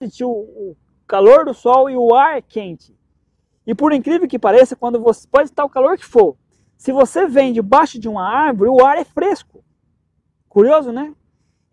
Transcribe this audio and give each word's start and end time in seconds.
sentir 0.00 0.24
o, 0.24 0.74
calor 1.06 1.44
do 1.44 1.52
sol 1.52 1.90
e 1.90 1.96
o 1.96 2.14
ar 2.14 2.40
quente. 2.40 2.96
E 3.66 3.74
por 3.74 3.92
incrível 3.92 4.28
que 4.28 4.38
pareça, 4.38 4.74
quando 4.74 5.00
você 5.00 5.26
pode 5.28 5.50
estar 5.50 5.64
o 5.64 5.68
calor 5.68 5.98
que 5.98 6.04
for, 6.04 6.36
se 6.76 6.92
você 6.92 7.26
vem 7.26 7.52
debaixo 7.52 7.98
de 7.98 8.08
uma 8.08 8.26
árvore, 8.26 8.70
o 8.70 8.84
ar 8.84 8.96
é 8.96 9.04
fresco. 9.04 9.62
Curioso, 10.48 10.92
né? 10.92 11.14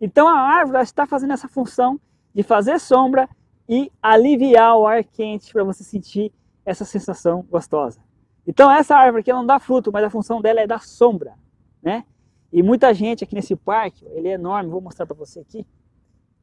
Então 0.00 0.28
a 0.28 0.38
árvore 0.38 0.82
está 0.82 1.06
fazendo 1.06 1.32
essa 1.32 1.48
função 1.48 2.00
de 2.34 2.42
fazer 2.42 2.78
sombra 2.78 3.28
e 3.68 3.90
aliviar 4.02 4.76
o 4.76 4.86
ar 4.86 5.02
quente 5.04 5.52
para 5.52 5.64
você 5.64 5.82
sentir 5.82 6.32
essa 6.66 6.84
sensação 6.84 7.46
gostosa. 7.48 8.00
Então 8.46 8.70
essa 8.70 8.96
árvore 8.96 9.20
aqui 9.20 9.32
não 9.32 9.46
dá 9.46 9.58
fruto, 9.58 9.90
mas 9.90 10.04
a 10.04 10.10
função 10.10 10.40
dela 10.40 10.60
é 10.60 10.66
dar 10.66 10.82
sombra, 10.82 11.34
né? 11.82 12.04
E 12.52 12.62
muita 12.62 12.92
gente 12.92 13.24
aqui 13.24 13.34
nesse 13.34 13.56
parque, 13.56 14.04
ele 14.10 14.28
é 14.28 14.32
enorme, 14.32 14.70
vou 14.70 14.80
mostrar 14.80 15.06
para 15.06 15.16
você 15.16 15.40
aqui. 15.40 15.66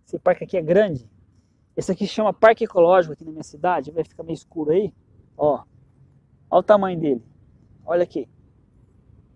Esse 0.05 0.17
parque 0.17 0.43
aqui 0.43 0.57
é 0.57 0.61
grande. 0.61 1.09
Esse 1.75 1.91
aqui 1.91 2.07
chama 2.07 2.31
Parque 2.31 2.63
Ecológico 2.63 3.13
aqui 3.13 3.25
na 3.25 3.31
minha 3.31 3.43
cidade, 3.43 3.91
vai 3.91 4.03
ficar 4.03 4.23
meio 4.23 4.35
escuro 4.35 4.71
aí. 4.71 4.93
Ó, 5.37 5.63
olha 6.49 6.59
o 6.59 6.63
tamanho 6.63 6.99
dele. 6.99 7.23
Olha 7.85 8.03
aqui. 8.03 8.27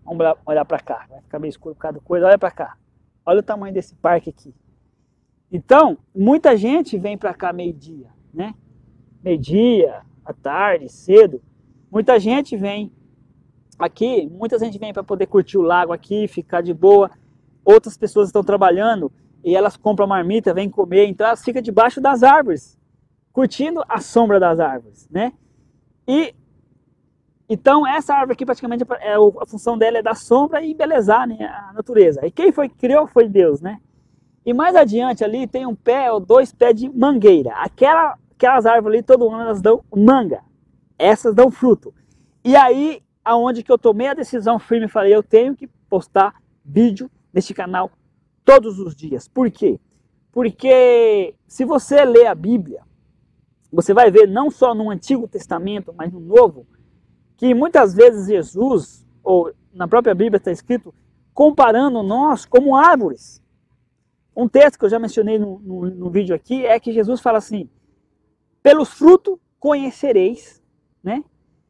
Vamos 0.04 0.24
olhar 0.46 0.64
para 0.64 0.80
cá, 0.80 1.06
vai 1.08 1.20
ficar 1.20 1.38
meio 1.38 1.50
escuro 1.50 1.74
por 1.74 1.82
causa 1.82 1.98
do 1.98 2.00
coisa. 2.02 2.26
Olha 2.26 2.38
para 2.38 2.50
cá. 2.50 2.76
Olha 3.24 3.40
o 3.40 3.42
tamanho 3.42 3.74
desse 3.74 3.94
parque 3.94 4.30
aqui. 4.30 4.54
Então, 5.52 5.98
muita 6.14 6.56
gente 6.56 6.96
vem 6.96 7.18
para 7.18 7.34
cá 7.34 7.52
meio-dia, 7.52 8.08
né? 8.32 8.54
Meio-dia, 9.22 10.02
à 10.24 10.32
tarde, 10.32 10.88
cedo. 10.88 11.42
Muita 11.90 12.18
gente 12.18 12.56
vem 12.56 12.92
aqui, 13.78 14.26
muita 14.28 14.58
gente 14.58 14.78
vem 14.78 14.92
para 14.92 15.02
poder 15.02 15.26
curtir 15.26 15.58
o 15.58 15.62
lago 15.62 15.92
aqui, 15.92 16.26
ficar 16.28 16.62
de 16.62 16.72
boa. 16.72 17.10
Outras 17.64 17.96
pessoas 17.98 18.28
estão 18.28 18.42
trabalhando 18.42 19.12
e 19.44 19.56
elas 19.56 19.76
compram 19.76 20.06
marmita, 20.06 20.54
vêm 20.54 20.68
comer, 20.68 21.06
então 21.06 21.26
elas 21.26 21.42
ficam 21.42 21.62
debaixo 21.62 22.00
das 22.00 22.22
árvores, 22.22 22.78
curtindo 23.32 23.82
a 23.88 24.00
sombra 24.00 24.38
das 24.38 24.60
árvores, 24.60 25.08
né? 25.10 25.32
E 26.06 26.34
então 27.48 27.86
essa 27.86 28.14
árvore 28.14 28.34
aqui 28.34 28.46
praticamente 28.46 28.84
é, 29.00 29.14
a 29.14 29.46
função 29.46 29.76
dela 29.76 29.98
é 29.98 30.02
dar 30.02 30.14
sombra 30.14 30.62
e 30.62 30.72
embelezar 30.72 31.26
né, 31.26 31.36
a 31.44 31.72
natureza. 31.72 32.24
E 32.24 32.30
quem 32.30 32.52
foi 32.52 32.68
que 32.68 32.76
criou 32.76 33.06
foi 33.06 33.28
Deus, 33.28 33.60
né? 33.60 33.80
E 34.46 34.52
mais 34.52 34.76
adiante 34.76 35.24
ali 35.24 35.46
tem 35.46 35.66
um 35.66 35.74
pé 35.74 36.10
ou 36.12 36.20
dois 36.20 36.52
pés 36.52 36.74
de 36.74 36.88
mangueira. 36.88 37.52
Aquela, 37.54 38.16
aquelas 38.32 38.66
árvores 38.66 38.98
ali 38.98 39.02
todo 39.02 39.28
ano 39.28 39.42
elas 39.42 39.60
dão 39.60 39.84
manga. 39.94 40.42
Essas 40.98 41.34
dão 41.34 41.50
fruto. 41.50 41.92
E 42.44 42.56
aí 42.56 43.02
aonde 43.24 43.62
que 43.62 43.70
eu 43.70 43.78
tomei 43.78 44.08
a 44.08 44.14
decisão 44.14 44.58
firme, 44.58 44.88
falei, 44.88 45.14
eu 45.14 45.22
tenho 45.22 45.54
que 45.54 45.66
postar 45.88 46.34
vídeo 46.64 47.10
neste 47.32 47.54
canal 47.54 47.90
todos 48.50 48.80
os 48.80 48.96
dias. 48.96 49.28
Por 49.28 49.48
quê? 49.48 49.78
Porque 50.32 51.36
se 51.46 51.64
você 51.64 52.04
ler 52.04 52.26
a 52.26 52.34
Bíblia, 52.34 52.82
você 53.72 53.94
vai 53.94 54.10
ver 54.10 54.26
não 54.26 54.50
só 54.50 54.74
no 54.74 54.90
Antigo 54.90 55.28
Testamento, 55.28 55.94
mas 55.96 56.12
no 56.12 56.18
Novo, 56.18 56.66
que 57.36 57.54
muitas 57.54 57.94
vezes 57.94 58.26
Jesus, 58.26 59.06
ou 59.22 59.52
na 59.72 59.86
própria 59.86 60.16
Bíblia 60.16 60.38
está 60.38 60.50
escrito, 60.50 60.92
comparando 61.32 62.02
nós 62.02 62.44
como 62.44 62.74
árvores. 62.74 63.40
Um 64.34 64.48
texto 64.48 64.80
que 64.80 64.84
eu 64.84 64.90
já 64.90 64.98
mencionei 64.98 65.38
no, 65.38 65.60
no, 65.60 65.88
no 65.88 66.10
vídeo 66.10 66.34
aqui 66.34 66.66
é 66.66 66.80
que 66.80 66.92
Jesus 66.92 67.20
fala 67.20 67.38
assim: 67.38 67.70
pelos 68.60 68.88
frutos 68.88 69.38
conhecereis, 69.60 70.60
né? 71.04 71.22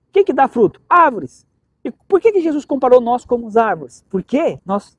O 0.09 0.13
que, 0.13 0.25
que 0.25 0.33
dá 0.33 0.49
fruto? 0.49 0.81
Árvores. 0.89 1.47
E 1.85 1.91
por 1.91 2.23
que, 2.23 2.33
que 2.33 2.41
Jesus 2.41 2.65
comparou 2.65 3.03
nós 3.03 3.25
como 3.25 3.51
árvores? 3.59 4.03
Porque 4.09 4.59
nós, 4.65 4.99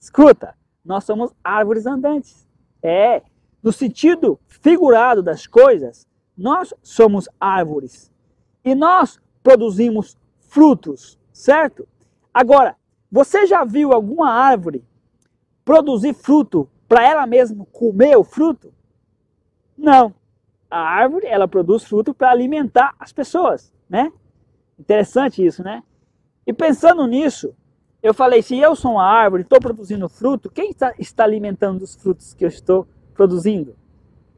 escuta, 0.00 0.56
nós 0.84 1.04
somos 1.04 1.32
árvores 1.42 1.86
andantes. 1.86 2.46
É, 2.82 3.22
no 3.62 3.72
sentido 3.72 4.38
figurado 4.46 5.22
das 5.22 5.46
coisas, 5.46 6.06
nós 6.36 6.74
somos 6.82 7.28
árvores. 7.40 8.10
E 8.64 8.74
nós 8.74 9.20
produzimos 9.42 10.16
frutos, 10.48 11.18
certo? 11.32 11.86
Agora, 12.32 12.76
você 13.10 13.46
já 13.46 13.64
viu 13.64 13.92
alguma 13.92 14.30
árvore 14.30 14.84
produzir 15.64 16.14
fruto 16.14 16.68
para 16.88 17.06
ela 17.06 17.26
mesma 17.26 17.64
comer 17.66 18.16
o 18.16 18.24
fruto? 18.24 18.72
Não. 19.76 20.14
A 20.70 20.80
árvore, 20.80 21.26
ela 21.26 21.46
produz 21.46 21.84
fruto 21.84 22.14
para 22.14 22.30
alimentar 22.30 22.94
as 22.98 23.12
pessoas, 23.12 23.72
né? 23.88 24.10
Interessante 24.78 25.44
isso, 25.44 25.62
né? 25.62 25.82
E 26.46 26.52
pensando 26.52 27.06
nisso, 27.06 27.54
eu 28.02 28.12
falei: 28.12 28.42
se 28.42 28.58
eu 28.58 28.74
sou 28.74 28.92
uma 28.92 29.04
árvore, 29.04 29.42
estou 29.42 29.60
produzindo 29.60 30.08
fruto, 30.08 30.50
quem 30.50 30.70
está, 30.70 30.92
está, 30.98 31.24
alimentando 31.24 31.82
os 31.82 31.94
frutos 31.94 32.34
que 32.34 32.44
eu 32.44 32.48
estou 32.48 32.86
produzindo? 33.14 33.76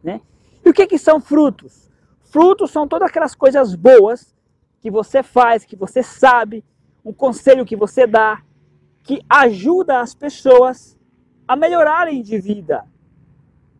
Né? 0.02 0.20
E 0.64 0.68
o 0.68 0.74
que, 0.74 0.86
que 0.86 0.98
são 0.98 1.20
frutos? 1.20 1.90
Frutos 2.22 2.70
são 2.70 2.86
todas 2.86 3.08
aquelas 3.08 3.34
coisas 3.34 3.74
boas 3.74 4.34
que 4.80 4.90
você 4.90 5.22
faz, 5.22 5.64
que 5.64 5.76
você 5.76 6.02
sabe, 6.02 6.62
um 7.04 7.12
conselho 7.12 7.64
que 7.64 7.76
você 7.76 8.06
dá, 8.06 8.42
que 9.02 9.22
ajuda 9.28 10.00
as 10.00 10.14
pessoas 10.14 10.98
a 11.46 11.56
melhorarem 11.56 12.22
de 12.22 12.38
vida, 12.38 12.84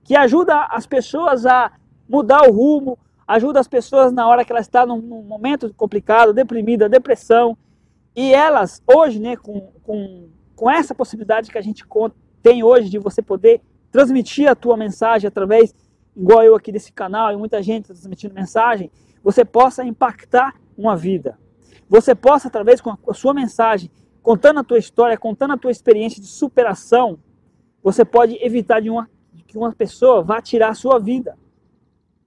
que 0.03 0.17
ajuda 0.17 0.67
as 0.71 0.87
pessoas 0.87 1.45
a 1.45 1.73
mudar 2.09 2.49
o 2.49 2.53
rumo, 2.53 2.99
ajuda 3.27 3.61
as 3.61 3.69
pessoas 3.69 4.13
na 4.13 4.27
hora 4.27 4.45
que 4.45 4.53
ela 4.53 4.61
está 4.61 4.87
num, 4.87 5.01
num 5.01 5.23
momento 5.23 5.73
complicado, 5.75 6.33
deprimida, 6.33 6.89
depressão, 6.89 7.57
e 8.15 8.33
elas, 8.33 8.83
hoje, 8.87 9.19
né, 9.19 9.37
com, 9.37 9.73
com, 9.83 10.29
com 10.55 10.71
essa 10.71 10.95
possibilidade 10.95 11.51
que 11.51 11.59
a 11.59 11.63
gente 11.63 11.85
tem 12.43 12.63
hoje 12.63 12.89
de 12.89 12.99
você 12.99 13.21
poder 13.21 13.61
transmitir 13.91 14.49
a 14.49 14.55
tua 14.55 14.77
mensagem 14.77 15.27
através, 15.27 15.75
igual 16.17 16.43
eu 16.43 16.55
aqui 16.55 16.71
desse 16.71 16.93
canal 16.93 17.33
e 17.33 17.37
muita 17.37 17.63
gente 17.63 17.87
transmitindo 17.87 18.35
mensagem, 18.35 18.91
você 19.23 19.45
possa 19.45 19.85
impactar 19.85 20.55
uma 20.77 20.97
vida. 20.97 21.39
Você 21.89 22.15
possa, 22.15 22.49
através 22.49 22.81
com 22.81 22.97
a 23.09 23.15
sua 23.15 23.35
mensagem, 23.35 23.91
contando 24.23 24.61
a 24.61 24.65
tua 24.65 24.79
história, 24.79 25.17
contando 25.19 25.53
a 25.53 25.59
tua 25.59 25.71
experiência 25.71 26.21
de 26.21 26.29
superação, 26.29 27.19
você 27.83 28.05
pode 28.05 28.39
evitar 28.43 28.81
de 28.81 28.91
uma, 28.91 29.09
que 29.47 29.59
uma 29.59 29.73
pessoa 29.73 30.23
vá 30.23 30.41
tirar 30.41 30.71
a 30.71 30.75
sua 30.75 30.99
vida. 30.99 31.37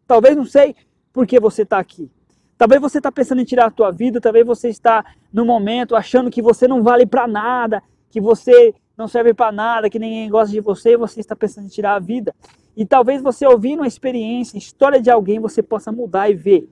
Talvez 0.06 0.36
não 0.36 0.46
sei 0.46 0.76
por 1.12 1.26
que 1.26 1.40
você 1.40 1.64
está 1.64 1.80
aqui. 1.80 2.12
Talvez 2.58 2.82
você 2.82 2.98
está 2.98 3.12
pensando 3.12 3.42
em 3.42 3.46
tirar 3.46 3.68
a 3.68 3.72
tua 3.72 3.92
vida, 3.92 4.20
talvez 4.20 4.46
você 4.46 4.68
está 4.70 5.06
no 5.32 5.46
momento 5.46 5.96
achando 5.96 6.32
que 6.32 6.42
você 6.42 6.68
não 6.68 6.82
vale 6.82 7.06
para 7.06 7.28
nada, 7.28 7.84
que 8.10 8.20
você 8.20 8.74
não 8.98 9.08
serve 9.08 9.34
para 9.34 9.52
nada, 9.52 9.90
que 9.90 10.00
ninguém 10.00 10.28
gosta 10.28 10.52
de 10.52 10.60
você 10.60 10.94
e 10.94 10.98
você 10.98 11.20
está 11.20 11.36
pensando 11.36 11.66
em 11.66 11.70
tirar 11.70 11.96
a 11.96 12.00
vida. 12.00 12.34
E 12.76 12.84
talvez 12.84 13.22
você 13.22 13.46
ouvindo 13.46 13.82
uma 13.82 13.88
experiência, 13.88 14.58
história 14.58 15.00
de 15.00 15.10
alguém, 15.10 15.40
você 15.40 15.62
possa 15.62 15.92
mudar 15.92 16.30
e 16.30 16.34
ver 16.34 16.68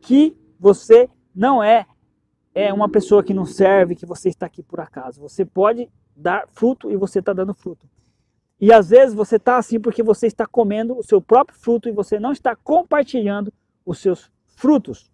que 0.00 0.36
você 0.58 1.08
não 1.34 1.62
é, 1.62 1.84
é 2.54 2.72
uma 2.72 2.88
pessoa 2.88 3.24
que 3.24 3.34
não 3.34 3.44
serve, 3.44 3.96
que 3.96 4.06
você 4.06 4.28
está 4.28 4.46
aqui 4.46 4.62
por 4.62 4.78
acaso. 4.78 5.20
Você 5.20 5.44
pode 5.44 5.88
dar 6.14 6.46
fruto 6.52 6.92
e 6.92 6.96
você 6.96 7.18
está 7.18 7.32
dando 7.32 7.54
fruto. 7.54 7.88
E 8.60 8.72
às 8.72 8.90
vezes 8.90 9.14
você 9.14 9.34
está 9.34 9.56
assim 9.56 9.80
porque 9.80 10.02
você 10.02 10.28
está 10.28 10.46
comendo 10.46 10.96
o 10.96 11.02
seu 11.02 11.20
próprio 11.20 11.58
fruto 11.58 11.88
e 11.88 11.92
você 11.92 12.20
não 12.20 12.30
está 12.30 12.54
compartilhando 12.54 13.52
os 13.84 13.98
seus 13.98 14.30
frutos. 14.46 15.10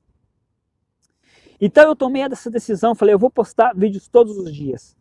Então 1.60 1.84
eu 1.84 1.94
tomei 1.94 2.22
essa 2.22 2.50
decisão, 2.50 2.94
falei, 2.94 3.15
eu 3.15 3.19
vou 3.19 3.31
postar 3.31 3.75
vídeos 3.75 4.09
todos 4.09 4.38
os 4.38 4.54
dias. 4.54 4.97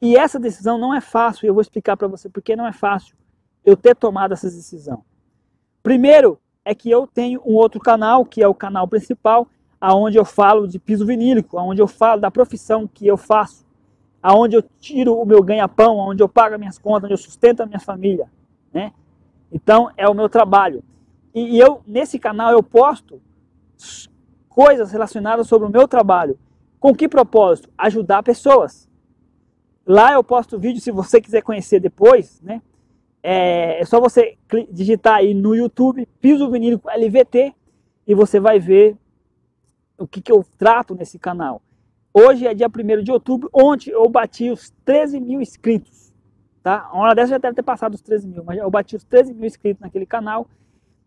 E 0.00 0.16
essa 0.16 0.38
decisão 0.38 0.78
não 0.78 0.94
é 0.94 1.00
fácil, 1.00 1.44
e 1.44 1.48
eu 1.48 1.54
vou 1.54 1.60
explicar 1.60 1.96
para 1.96 2.06
você 2.06 2.28
porque 2.28 2.54
não 2.54 2.66
é 2.66 2.72
fácil 2.72 3.16
eu 3.64 3.76
ter 3.76 3.96
tomado 3.96 4.32
essa 4.32 4.46
decisão. 4.46 5.04
Primeiro 5.82 6.38
é 6.64 6.74
que 6.74 6.88
eu 6.90 7.06
tenho 7.06 7.42
um 7.44 7.54
outro 7.54 7.80
canal, 7.80 8.24
que 8.24 8.42
é 8.42 8.46
o 8.46 8.54
canal 8.54 8.86
principal, 8.86 9.48
aonde 9.80 10.16
eu 10.16 10.24
falo 10.24 10.68
de 10.68 10.78
piso 10.78 11.04
vinílico, 11.04 11.58
aonde 11.58 11.80
eu 11.82 11.88
falo 11.88 12.20
da 12.20 12.30
profissão 12.30 12.86
que 12.86 13.06
eu 13.06 13.16
faço, 13.16 13.66
aonde 14.22 14.56
eu 14.56 14.62
tiro 14.62 15.14
o 15.14 15.24
meu 15.24 15.42
ganha-pão, 15.42 16.00
aonde 16.00 16.22
eu 16.22 16.28
pago 16.28 16.54
as 16.54 16.60
minhas 16.60 16.78
contas, 16.78 17.04
onde 17.04 17.14
eu 17.14 17.18
sustento 17.18 17.60
a 17.60 17.66
minha 17.66 17.80
família, 17.80 18.30
né? 18.72 18.92
Então 19.50 19.90
é 19.96 20.08
o 20.08 20.14
meu 20.14 20.28
trabalho. 20.28 20.82
E 21.34 21.58
eu 21.58 21.80
nesse 21.86 22.18
canal 22.18 22.52
eu 22.52 22.62
posto 22.62 23.20
coisas 24.58 24.90
relacionadas 24.90 25.46
sobre 25.46 25.68
o 25.68 25.70
meu 25.70 25.86
trabalho. 25.86 26.36
Com 26.80 26.92
que 26.92 27.08
propósito? 27.08 27.70
Ajudar 27.78 28.24
pessoas. 28.24 28.88
Lá 29.86 30.14
eu 30.14 30.24
posto 30.24 30.58
vídeo, 30.58 30.80
se 30.80 30.90
você 30.90 31.20
quiser 31.20 31.42
conhecer 31.42 31.78
depois, 31.78 32.42
né? 32.42 32.60
É, 33.22 33.80
é 33.80 33.84
só 33.84 34.00
você 34.00 34.36
digitar 34.68 35.18
aí 35.18 35.32
no 35.32 35.54
YouTube, 35.54 36.08
piso 36.20 36.50
vinílico 36.50 36.90
LVT, 36.90 37.54
e 38.04 38.14
você 38.16 38.40
vai 38.40 38.58
ver 38.58 38.96
o 39.96 40.08
que, 40.08 40.20
que 40.20 40.32
eu 40.32 40.44
trato 40.58 40.92
nesse 40.92 41.20
canal. 41.20 41.62
Hoje 42.12 42.44
é 42.44 42.52
dia 42.52 42.66
1 42.66 43.04
de 43.04 43.12
outubro, 43.12 43.48
ontem 43.52 43.90
eu 43.90 44.08
bati 44.08 44.50
os 44.50 44.74
13 44.84 45.20
mil 45.20 45.40
inscritos. 45.40 46.12
Tá? 46.64 46.90
Uma 46.92 47.04
hora 47.04 47.14
dessa 47.14 47.28
já 47.28 47.38
deve 47.38 47.54
ter 47.54 47.62
passado 47.62 47.94
os 47.94 48.02
13 48.02 48.26
mil, 48.26 48.42
mas 48.42 48.58
eu 48.58 48.68
bati 48.68 48.96
os 48.96 49.04
13 49.04 49.34
mil 49.34 49.46
inscritos 49.46 49.80
naquele 49.80 50.04
canal. 50.04 50.48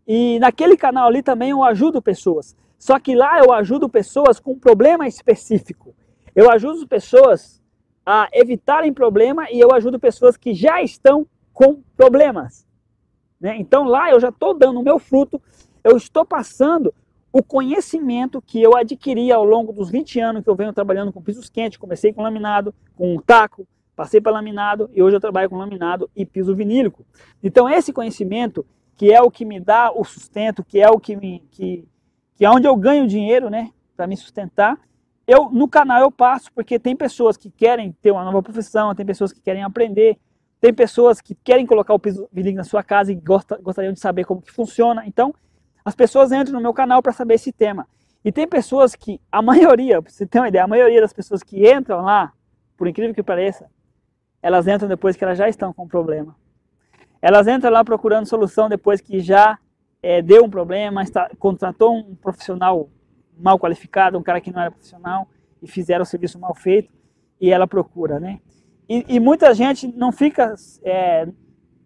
E 0.07 0.39
naquele 0.39 0.77
canal 0.77 1.09
ali 1.09 1.21
também 1.21 1.49
eu 1.49 1.61
ajudo 1.65 2.01
pessoas. 2.01 2.55
Só 2.81 2.99
que 2.99 3.13
lá 3.13 3.37
eu 3.37 3.53
ajudo 3.53 3.87
pessoas 3.87 4.39
com 4.39 4.53
um 4.53 4.59
problema 4.59 5.07
específico. 5.07 5.93
Eu 6.35 6.49
ajudo 6.49 6.87
pessoas 6.87 7.61
a 8.03 8.27
evitarem 8.33 8.91
problema 8.91 9.45
e 9.51 9.59
eu 9.59 9.71
ajudo 9.71 9.99
pessoas 9.99 10.35
que 10.35 10.51
já 10.51 10.81
estão 10.81 11.27
com 11.53 11.79
problemas. 11.95 12.65
Né? 13.39 13.55
Então 13.59 13.83
lá 13.83 14.09
eu 14.09 14.19
já 14.19 14.29
estou 14.29 14.55
dando 14.55 14.79
o 14.79 14.83
meu 14.83 14.97
fruto, 14.97 15.39
eu 15.83 15.95
estou 15.95 16.25
passando 16.25 16.91
o 17.31 17.43
conhecimento 17.43 18.41
que 18.41 18.59
eu 18.59 18.75
adquiri 18.75 19.31
ao 19.31 19.45
longo 19.45 19.71
dos 19.71 19.91
20 19.91 20.19
anos 20.19 20.43
que 20.43 20.49
eu 20.49 20.55
venho 20.55 20.73
trabalhando 20.73 21.13
com 21.13 21.21
pisos 21.21 21.51
quentes, 21.51 21.77
comecei 21.77 22.11
com 22.11 22.23
laminado, 22.23 22.73
com 22.95 23.15
taco, 23.19 23.67
passei 23.95 24.19
para 24.19 24.31
laminado 24.31 24.89
e 24.91 25.03
hoje 25.03 25.15
eu 25.15 25.21
trabalho 25.21 25.51
com 25.51 25.57
laminado 25.57 26.09
e 26.15 26.25
piso 26.25 26.55
vinílico. 26.55 27.05
Então 27.43 27.69
esse 27.69 27.93
conhecimento 27.93 28.65
que 28.97 29.13
é 29.13 29.21
o 29.21 29.29
que 29.29 29.45
me 29.45 29.59
dá 29.59 29.91
o 29.91 30.03
sustento, 30.03 30.63
que 30.63 30.79
é 30.79 30.89
o 30.89 30.99
que 30.99 31.15
me 31.15 31.43
que, 31.51 31.87
que 32.41 32.45
é 32.45 32.49
onde 32.49 32.67
eu 32.67 32.75
ganho 32.75 33.05
dinheiro, 33.05 33.51
né, 33.51 33.69
para 33.95 34.07
me 34.07 34.17
sustentar. 34.17 34.75
Eu 35.27 35.51
no 35.51 35.67
canal 35.67 36.01
eu 36.01 36.09
passo 36.09 36.51
porque 36.51 36.79
tem 36.79 36.95
pessoas 36.95 37.37
que 37.37 37.51
querem 37.51 37.91
ter 38.01 38.09
uma 38.09 38.23
nova 38.23 38.41
profissão, 38.41 38.95
tem 38.95 39.05
pessoas 39.05 39.31
que 39.31 39.39
querem 39.39 39.61
aprender, 39.61 40.17
tem 40.59 40.73
pessoas 40.73 41.21
que 41.21 41.35
querem 41.35 41.67
colocar 41.67 41.93
o 41.93 41.99
piso 41.99 42.27
vinílico 42.33 42.57
na 42.57 42.63
sua 42.63 42.81
casa 42.81 43.11
e 43.11 43.15
gosta, 43.15 43.59
gostariam 43.61 43.93
de 43.93 43.99
saber 43.99 44.23
como 44.25 44.41
que 44.41 44.51
funciona. 44.51 45.05
Então 45.05 45.35
as 45.85 45.93
pessoas 45.93 46.31
entram 46.31 46.55
no 46.55 46.61
meu 46.61 46.73
canal 46.73 46.99
para 46.99 47.11
saber 47.11 47.35
esse 47.35 47.51
tema. 47.51 47.87
E 48.25 48.31
tem 48.31 48.47
pessoas 48.47 48.95
que, 48.95 49.21
a 49.31 49.39
maioria, 49.39 50.01
para 50.01 50.11
você 50.11 50.25
ter 50.25 50.39
uma 50.39 50.47
ideia, 50.47 50.63
a 50.63 50.67
maioria 50.67 50.99
das 50.99 51.13
pessoas 51.13 51.43
que 51.43 51.71
entram 51.71 52.01
lá, 52.01 52.33
por 52.75 52.87
incrível 52.87 53.13
que 53.13 53.21
pareça, 53.21 53.69
elas 54.41 54.67
entram 54.67 54.89
depois 54.89 55.15
que 55.15 55.23
elas 55.23 55.37
já 55.37 55.47
estão 55.47 55.71
com 55.71 55.87
problema. 55.87 56.35
Elas 57.21 57.47
entram 57.47 57.71
lá 57.71 57.83
procurando 57.83 58.25
solução 58.25 58.67
depois 58.67 58.99
que 58.99 59.19
já 59.19 59.59
é, 60.01 60.21
deu 60.21 60.45
um 60.45 60.49
problema, 60.49 61.03
está, 61.03 61.29
contratou 61.37 61.95
um 61.95 62.15
profissional 62.15 62.89
mal 63.37 63.59
qualificado, 63.59 64.17
um 64.17 64.23
cara 64.23 64.41
que 64.41 64.51
não 64.51 64.61
era 64.61 64.71
profissional, 64.71 65.27
e 65.61 65.67
fizeram 65.67 66.03
o 66.03 66.05
serviço 66.05 66.39
mal 66.39 66.55
feito, 66.55 66.91
e 67.39 67.51
ela 67.51 67.67
procura, 67.67 68.19
né? 68.19 68.39
E, 68.87 69.05
e 69.07 69.19
muita 69.19 69.53
gente 69.53 69.87
não 69.87 70.11
fica 70.11 70.53
é, 70.83 71.27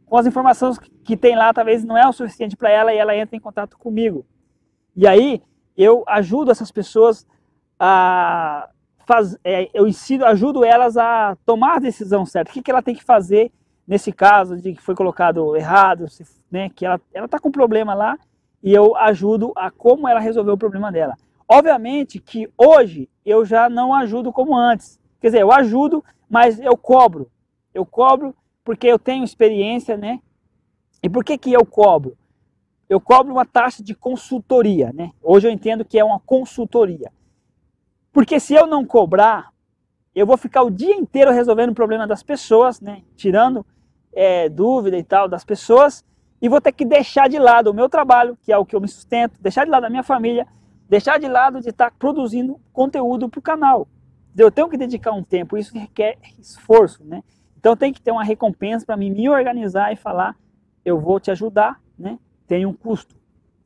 com 0.06 0.18
as 0.18 0.26
informações 0.26 0.78
que 1.04 1.16
tem 1.16 1.36
lá, 1.36 1.54
talvez 1.54 1.84
não 1.84 1.98
é 1.98 2.08
o 2.08 2.14
suficiente 2.14 2.56
para 2.56 2.70
ela 2.70 2.94
e 2.94 2.98
ela 2.98 3.16
entra 3.16 3.36
em 3.36 3.40
contato 3.40 3.78
comigo. 3.78 4.26
E 4.96 5.08
aí 5.08 5.42
eu 5.78 6.04
ajudo 6.08 6.52
essas 6.52 6.72
pessoas 6.72 7.28
a 7.80 8.70
faz, 9.06 9.38
é, 9.44 9.70
eu 9.74 9.88
ensino, 9.88 10.26
ajudo 10.26 10.66
elas 10.66 10.98
a 10.98 11.38
tomar 11.46 11.76
a 11.76 11.80
decisão 11.80 12.26
certa. 12.26 12.50
O 12.50 12.54
que, 12.54 12.62
que 12.62 12.72
ela 12.72 12.82
tem 12.82 12.96
que 12.96 13.04
fazer 13.04 13.52
nesse 13.88 14.12
caso 14.12 14.58
de 14.58 14.74
que 14.74 14.82
foi 14.82 14.96
colocado 14.96 15.56
errado, 15.56 16.06
né, 16.52 16.70
que 16.70 16.86
ela 16.86 17.00
está 17.14 17.40
com 17.40 17.52
problema 17.52 17.94
lá 17.94 18.18
e 18.64 18.74
eu 18.74 18.96
ajudo 18.98 19.54
a 19.56 19.70
como 19.70 20.08
ela 20.08 20.20
resolveu 20.20 20.56
o 20.56 20.58
problema 20.58 20.92
dela. 20.92 21.16
Obviamente 21.48 22.20
que 22.20 22.50
hoje 22.58 23.08
eu 23.24 23.46
já 23.46 23.70
não 23.70 23.94
ajudo 23.94 24.34
como 24.34 24.58
antes. 24.58 25.00
Quer 25.22 25.28
dizer, 25.28 25.42
eu 25.42 25.52
ajudo, 25.52 26.04
mas 26.28 26.60
eu 26.60 26.76
cobro. 26.76 27.30
Eu 27.74 27.86
cobro 27.86 28.36
porque 28.64 28.88
eu 28.88 28.98
tenho 28.98 29.24
experiência, 29.24 29.96
né? 29.96 30.20
E 31.04 31.10
por 31.10 31.24
que, 31.24 31.38
que 31.38 31.54
eu 31.54 31.64
cobro? 31.64 32.18
Eu 32.90 33.00
cobro 33.00 33.32
uma 33.32 33.46
taxa 33.46 33.84
de 33.84 33.94
consultoria, 33.94 34.92
né? 34.92 35.12
Hoje 35.22 35.48
eu 35.48 35.52
entendo 35.52 35.86
que 35.86 36.00
é 36.00 36.04
uma 36.04 36.20
consultoria. 36.20 37.12
Porque 38.12 38.40
se 38.40 38.56
eu 38.56 38.66
não 38.66 38.84
cobrar, 38.84 39.52
eu 40.16 40.26
vou 40.26 40.38
ficar 40.38 40.64
o 40.64 40.72
dia 40.72 40.96
inteiro 40.96 41.32
resolvendo 41.32 41.72
o 41.72 41.76
problema 41.76 42.08
das 42.08 42.24
pessoas, 42.24 42.82
né? 42.82 43.04
Tirando 43.16 43.64
é, 44.16 44.50
dúvida 44.50 44.98
e 44.98 45.04
tal 45.04 45.28
das 45.28 45.44
pessoas, 45.44 46.04
e 46.42 46.50
vou 46.50 46.62
ter 46.62 46.72
que 46.72 46.86
deixar 46.86 47.30
de 47.30 47.38
lado 47.38 47.70
o 47.70 47.74
meu 47.74 47.90
trabalho, 47.90 48.38
que 48.42 48.52
é 48.52 48.58
o 48.58 48.66
que 48.66 48.76
eu 48.76 48.82
me 48.82 48.88
sustento, 48.88 49.40
deixar 49.42 49.66
de 49.66 49.72
lado 49.72 49.86
a 49.86 49.90
minha 49.90 50.04
família, 50.04 50.48
deixar 50.90 51.20
de 51.20 51.28
lado 51.28 51.62
de 51.62 51.70
estar 51.70 51.92
produzindo 51.92 52.60
conteúdo 52.72 53.30
para 53.30 53.40
o 53.40 53.42
canal. 53.42 53.88
Eu 54.38 54.52
tenho 54.52 54.70
que 54.70 54.78
dedicar 54.78 55.12
um 55.12 55.24
tempo, 55.24 55.58
isso 55.58 55.78
requer 55.78 56.18
esforço, 56.40 57.04
né? 57.04 57.24
Então 57.58 57.76
tem 57.76 57.92
que 57.92 58.02
ter 58.02 58.12
uma 58.12 58.24
recompensa 58.24 58.86
para 58.86 58.98
mim 58.98 59.10
me 59.10 59.30
organizar 59.30 59.92
e 59.92 59.96
falar, 59.96 60.36
eu 60.84 61.00
vou 61.00 61.20
te 61.20 61.32
ajudar, 61.32 61.82
né? 61.98 62.20
Tem 62.48 62.66
um 62.66 62.74
custo. 62.74 63.16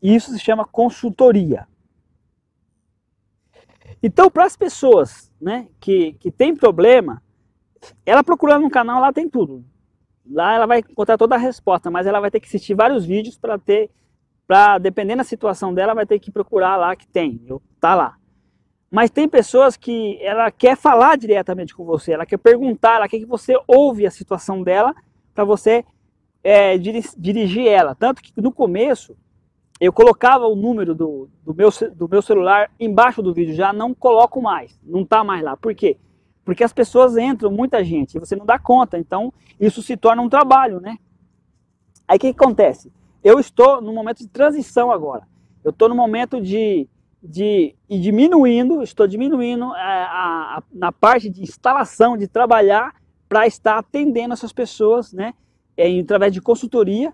Isso 0.02 0.32
se 0.32 0.40
chama 0.40 0.66
consultoria. 0.66 1.68
Então, 4.02 4.32
para 4.32 4.46
as 4.46 4.56
pessoas 4.56 5.30
né, 5.42 5.68
que, 5.80 6.14
que 6.14 6.32
tem 6.32 6.56
problema, 6.56 7.22
ela 8.06 8.24
procurando 8.24 8.62
no 8.64 8.70
canal, 8.70 9.02
lá 9.02 9.12
tem 9.12 9.28
tudo. 9.28 9.66
Lá 10.26 10.54
ela 10.54 10.66
vai 10.66 10.80
encontrar 10.80 11.18
toda 11.18 11.36
a 11.36 11.38
resposta, 11.38 11.90
mas 11.90 12.08
ela 12.08 12.20
vai 12.20 12.32
ter 12.32 12.40
que 12.40 12.48
assistir 12.48 12.74
vários 12.74 13.06
vídeos 13.06 13.38
para 13.38 13.58
ter, 13.58 13.90
para 14.48 14.78
dependendo 14.78 15.18
da 15.18 15.24
situação 15.24 15.74
dela, 15.74 15.94
vai 15.94 16.06
ter 16.06 16.20
que 16.20 16.32
procurar 16.32 16.78
lá 16.78 16.96
que 16.96 17.08
tem, 17.08 17.42
eu, 17.48 17.62
tá 17.80 17.96
lá. 17.96 18.16
Mas 18.92 19.12
tem 19.12 19.30
pessoas 19.30 19.78
que 19.78 20.18
ela 20.22 20.50
quer 20.50 20.76
falar 20.76 21.18
diretamente 21.18 21.76
com 21.76 21.86
você, 21.86 22.14
ela 22.14 22.26
quer 22.26 22.38
perguntar, 22.38 22.96
ela 22.96 23.08
quer 23.08 23.20
que 23.20 23.26
você 23.26 23.54
ouve 23.68 24.06
a 24.06 24.12
situação 24.12 24.64
dela 24.64 24.96
para 25.34 25.44
você 25.44 25.86
é, 26.44 26.78
dirigir 26.78 27.68
ela. 27.68 27.94
Tanto 27.94 28.22
que 28.22 28.34
no 28.42 28.52
começo 28.52 29.16
eu 29.80 29.94
colocava 29.94 30.46
o 30.48 30.56
número 30.56 30.94
do, 30.94 31.30
do, 31.44 31.54
meu, 31.54 31.70
do 31.96 32.10
meu 32.10 32.22
celular 32.22 32.70
embaixo 32.80 33.22
do 33.22 33.34
vídeo, 33.34 33.56
já 33.56 33.72
não 33.72 33.94
coloco 33.94 34.42
mais, 34.42 34.78
não 34.84 35.02
está 35.04 35.24
mais 35.24 35.42
lá. 35.44 35.56
Por 35.56 35.74
quê? 35.74 35.98
Porque 36.44 36.64
as 36.64 36.74
pessoas 36.74 37.18
entram, 37.18 37.52
muita 37.52 37.84
gente, 37.84 38.16
e 38.16 38.20
você 38.20 38.36
não 38.36 38.46
dá 38.46 38.58
conta, 38.58 38.98
então 38.98 39.32
isso 39.60 39.82
se 39.82 39.96
torna 39.96 40.22
um 40.22 40.30
trabalho, 40.30 40.80
né? 40.80 40.98
Aí 42.08 42.18
o 42.18 42.20
que, 42.20 42.34
que 42.34 42.44
acontece? 42.44 42.92
Eu 43.24 43.40
estou 43.40 43.82
no 43.82 43.94
momento 43.94 44.20
de 44.20 44.28
transição 44.28 44.92
agora. 44.92 45.28
Eu 45.64 45.72
estou 45.72 45.90
no 45.90 45.96
momento 45.96 46.42
de 46.42 46.88
de 47.22 47.76
ir 47.90 48.00
diminuindo, 48.00 48.82
estou 48.82 49.06
diminuindo 49.06 49.66
a, 49.74 49.78
é, 49.78 50.04
a, 50.04 50.58
a, 50.58 50.64
na 50.74 50.92
parte 50.92 51.30
de 51.30 51.44
instalação, 51.44 52.18
de 52.18 52.28
trabalhar 52.28 52.96
para 53.28 53.46
estar 53.46 53.78
atendendo 53.78 54.34
essas 54.34 54.54
pessoas, 54.54 55.14
né, 55.14 55.34
é, 55.76 56.00
através 56.00 56.34
de 56.34 56.42
consultoria 56.42 57.14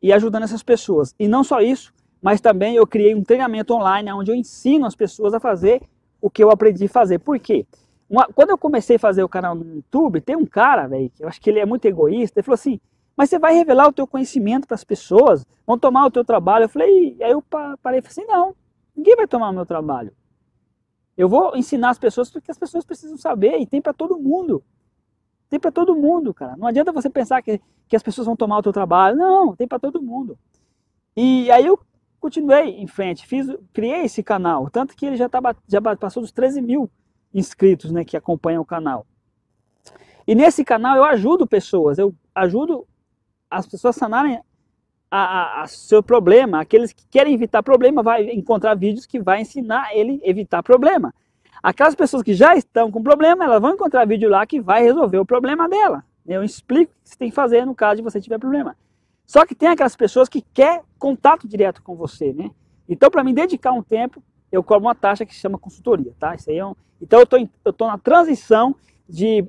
e 0.00 0.12
ajudando 0.12 0.44
essas 0.44 0.62
pessoas. 0.62 1.14
E 1.18 1.26
não 1.26 1.42
só 1.42 1.60
isso, 1.60 1.92
mas 2.22 2.40
também 2.40 2.76
eu 2.76 2.86
criei 2.86 3.14
um 3.14 3.24
treinamento 3.24 3.74
online 3.74 4.12
onde 4.12 4.30
eu 4.30 4.34
ensino 4.34 4.86
as 4.86 4.94
pessoas 4.94 5.34
a 5.34 5.40
fazer 5.40 5.82
o 6.20 6.30
que 6.30 6.42
eu 6.42 6.50
aprendi 6.50 6.86
a 6.86 6.88
fazer. 6.88 7.18
Por 7.18 7.38
quê? 7.38 7.66
Uma, 8.14 8.26
quando 8.28 8.50
eu 8.50 8.58
comecei 8.58 8.96
a 8.96 8.98
fazer 8.98 9.24
o 9.24 9.28
canal 9.28 9.54
no 9.54 9.76
YouTube, 9.76 10.20
tem 10.20 10.36
um 10.36 10.46
cara, 10.46 10.86
velho, 10.86 11.10
que 11.10 11.24
eu 11.24 11.28
acho 11.28 11.40
que 11.40 11.50
ele 11.50 11.58
é 11.58 11.66
muito 11.66 11.84
egoísta, 11.86 12.38
ele 12.38 12.44
falou 12.44 12.54
assim, 12.54 12.80
mas 13.16 13.30
você 13.30 13.38
vai 13.38 13.54
revelar 13.54 13.88
o 13.88 13.92
teu 13.92 14.06
conhecimento 14.06 14.66
para 14.66 14.74
as 14.74 14.84
pessoas, 14.84 15.46
vão 15.66 15.78
tomar 15.78 16.06
o 16.06 16.10
teu 16.10 16.24
trabalho. 16.24 16.64
Eu 16.64 16.68
falei, 16.68 17.16
aí 17.20 17.30
eu 17.30 17.42
parei 17.42 17.98
e 17.98 18.02
falei 18.02 18.06
assim, 18.06 18.24
não, 18.26 18.54
Ninguém 18.94 19.16
vai 19.16 19.26
tomar 19.26 19.50
o 19.50 19.52
meu 19.52 19.66
trabalho. 19.66 20.12
Eu 21.16 21.28
vou 21.28 21.56
ensinar 21.56 21.90
as 21.90 21.98
pessoas 21.98 22.30
porque 22.30 22.50
as 22.50 22.58
pessoas 22.58 22.84
precisam 22.84 23.16
saber 23.16 23.58
e 23.58 23.66
tem 23.66 23.82
para 23.82 23.92
todo 23.92 24.18
mundo. 24.18 24.62
Tem 25.48 25.58
para 25.58 25.72
todo 25.72 25.94
mundo, 25.94 26.32
cara. 26.32 26.56
Não 26.56 26.66
adianta 26.66 26.92
você 26.92 27.10
pensar 27.10 27.42
que, 27.42 27.60
que 27.88 27.96
as 27.96 28.02
pessoas 28.02 28.26
vão 28.26 28.36
tomar 28.36 28.58
o 28.58 28.62
teu 28.62 28.72
trabalho. 28.72 29.16
Não, 29.16 29.54
tem 29.54 29.66
para 29.66 29.78
todo 29.78 30.02
mundo. 30.02 30.38
E 31.16 31.50
aí 31.50 31.66
eu 31.66 31.78
continuei 32.20 32.70
em 32.80 32.86
frente, 32.86 33.26
fiz, 33.26 33.46
criei 33.72 34.04
esse 34.04 34.22
canal, 34.22 34.70
tanto 34.70 34.96
que 34.96 35.04
ele 35.04 35.14
já, 35.14 35.28
tá, 35.28 35.40
já 35.68 35.80
passou 35.82 36.22
dos 36.22 36.32
13 36.32 36.62
mil 36.62 36.90
inscritos 37.34 37.90
né, 37.90 38.04
que 38.04 38.16
acompanham 38.16 38.62
o 38.62 38.66
canal. 38.66 39.06
E 40.26 40.34
nesse 40.34 40.64
canal 40.64 40.96
eu 40.96 41.04
ajudo 41.04 41.46
pessoas, 41.46 41.98
eu 41.98 42.14
ajudo 42.34 42.86
as 43.50 43.66
pessoas 43.66 43.96
a 43.96 43.98
sanarem 43.98 44.40
a, 45.10 45.18
a, 45.18 45.62
a, 45.62 45.66
seu 45.66 46.02
problema, 46.02 46.60
aqueles 46.60 46.92
que 46.92 47.06
querem 47.08 47.34
evitar 47.34 47.62
problema, 47.62 48.02
vai 48.02 48.30
encontrar 48.30 48.74
vídeos 48.74 49.06
que 49.06 49.20
vai 49.20 49.42
ensinar 49.42 49.94
ele 49.94 50.20
evitar 50.24 50.62
problema. 50.62 51.14
Aquelas 51.62 51.94
pessoas 51.94 52.22
que 52.22 52.34
já 52.34 52.56
estão 52.56 52.90
com 52.90 53.02
problema, 53.02 53.44
elas 53.44 53.60
vão 53.60 53.74
encontrar 53.74 54.06
vídeo 54.06 54.28
lá 54.28 54.44
que 54.46 54.60
vai 54.60 54.82
resolver 54.82 55.18
o 55.18 55.24
problema 55.24 55.68
dela. 55.68 56.04
Eu 56.26 56.42
explico 56.42 56.92
o 56.92 57.02
que 57.02 57.10
você 57.10 57.16
tem 57.16 57.28
que 57.30 57.34
fazer 57.34 57.64
no 57.64 57.74
caso 57.74 57.96
de 57.96 58.02
você 58.02 58.20
tiver 58.20 58.38
problema. 58.38 58.76
Só 59.26 59.46
que 59.46 59.54
tem 59.54 59.68
aquelas 59.68 59.96
pessoas 59.96 60.28
que 60.28 60.42
quer 60.42 60.82
contato 60.98 61.46
direto 61.48 61.82
com 61.82 61.94
você, 61.94 62.32
né? 62.32 62.50
Então, 62.88 63.10
para 63.10 63.24
me 63.24 63.32
dedicar 63.32 63.72
um 63.72 63.82
tempo, 63.82 64.22
eu 64.54 64.62
cobro 64.62 64.86
uma 64.86 64.94
taxa 64.94 65.26
que 65.26 65.34
se 65.34 65.40
chama 65.40 65.58
consultoria, 65.58 66.12
tá? 66.18 66.34
Isso 66.34 66.50
aí 66.50 66.58
é 66.58 66.66
um... 66.66 66.74
Então, 67.00 67.20
eu 67.20 67.26
tô, 67.26 67.36
eu 67.64 67.72
tô 67.72 67.86
na 67.86 67.98
transição 67.98 68.74
de 69.08 69.44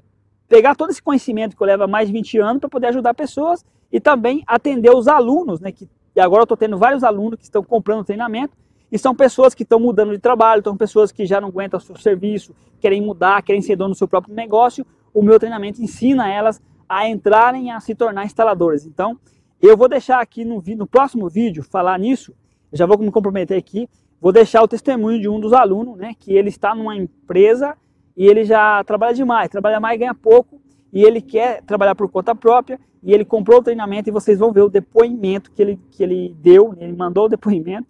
pegar 0.47 0.75
todo 0.75 0.89
esse 0.89 1.01
conhecimento 1.01 1.55
que 1.55 1.61
eu 1.61 1.67
levo 1.67 1.83
há 1.83 1.87
mais 1.87 2.07
de 2.07 2.13
20 2.13 2.39
anos 2.39 2.59
para 2.59 2.69
poder 2.69 2.87
ajudar 2.87 3.13
pessoas 3.13 3.63
e 3.91 3.99
também 3.99 4.43
atender 4.47 4.93
os 4.93 5.07
alunos, 5.07 5.59
né? 5.59 5.71
Que, 5.71 5.87
e 6.15 6.19
agora 6.19 6.41
eu 6.41 6.45
estou 6.45 6.57
tendo 6.57 6.77
vários 6.77 7.03
alunos 7.03 7.37
que 7.37 7.45
estão 7.45 7.63
comprando 7.63 8.03
treinamento 8.03 8.57
e 8.91 8.97
são 8.97 9.15
pessoas 9.15 9.53
que 9.53 9.63
estão 9.63 9.79
mudando 9.79 10.11
de 10.11 10.19
trabalho, 10.19 10.63
são 10.63 10.77
pessoas 10.77 11.11
que 11.11 11.25
já 11.25 11.41
não 11.41 11.49
aguentam 11.49 11.77
o 11.77 11.81
seu 11.81 11.97
serviço, 11.97 12.55
querem 12.79 13.01
mudar, 13.01 13.41
querem 13.41 13.61
ser 13.61 13.75
dono 13.75 13.91
do 13.91 13.97
seu 13.97 14.07
próprio 14.07 14.33
negócio. 14.33 14.85
O 15.13 15.21
meu 15.21 15.39
treinamento 15.39 15.81
ensina 15.81 16.29
elas 16.31 16.61
a 16.87 17.07
entrarem 17.07 17.71
a 17.71 17.79
se 17.79 17.95
tornar 17.95 18.25
instaladores. 18.25 18.85
Então, 18.85 19.19
eu 19.61 19.75
vou 19.75 19.87
deixar 19.87 20.19
aqui 20.19 20.45
no, 20.45 20.63
no 20.77 20.87
próximo 20.87 21.29
vídeo 21.29 21.63
falar 21.63 21.97
nisso. 21.97 22.33
Eu 22.71 22.77
já 22.77 22.85
vou 22.85 22.97
me 22.97 23.11
comprometer 23.11 23.57
aqui. 23.57 23.89
Vou 24.25 24.31
deixar 24.31 24.63
o 24.63 24.67
testemunho 24.67 25.21
de 25.21 25.29
um 25.29 25.39
dos 25.39 25.53
alunos, 25.53 25.97
né? 25.97 26.15
Que 26.19 26.33
ele 26.33 26.49
está 26.49 26.73
numa 26.73 26.95
empresa 26.95 27.77
e 28.17 28.25
ele 28.25 28.43
já 28.43 28.83
trabalha 28.83 29.13
demais, 29.13 29.49
trabalha 29.49 29.79
mais, 29.79 29.99
ganha 29.99 30.15
pouco 30.15 30.59
e 30.91 31.03
ele 31.03 31.21
quer 31.21 31.61
trabalhar 31.61 31.93
por 31.93 32.09
conta 32.09 32.33
própria 32.33 32.79
e 33.03 33.13
ele 33.13 33.23
comprou 33.23 33.59
o 33.59 33.61
treinamento 33.61 34.09
e 34.09 34.11
vocês 34.11 34.39
vão 34.39 34.51
ver 34.51 34.61
o 34.61 34.67
depoimento 34.67 35.51
que 35.51 35.61
ele, 35.61 35.79
que 35.91 36.01
ele 36.01 36.35
deu, 36.39 36.73
ele 36.79 36.93
mandou 36.93 37.25
o 37.25 37.29
depoimento 37.29 37.87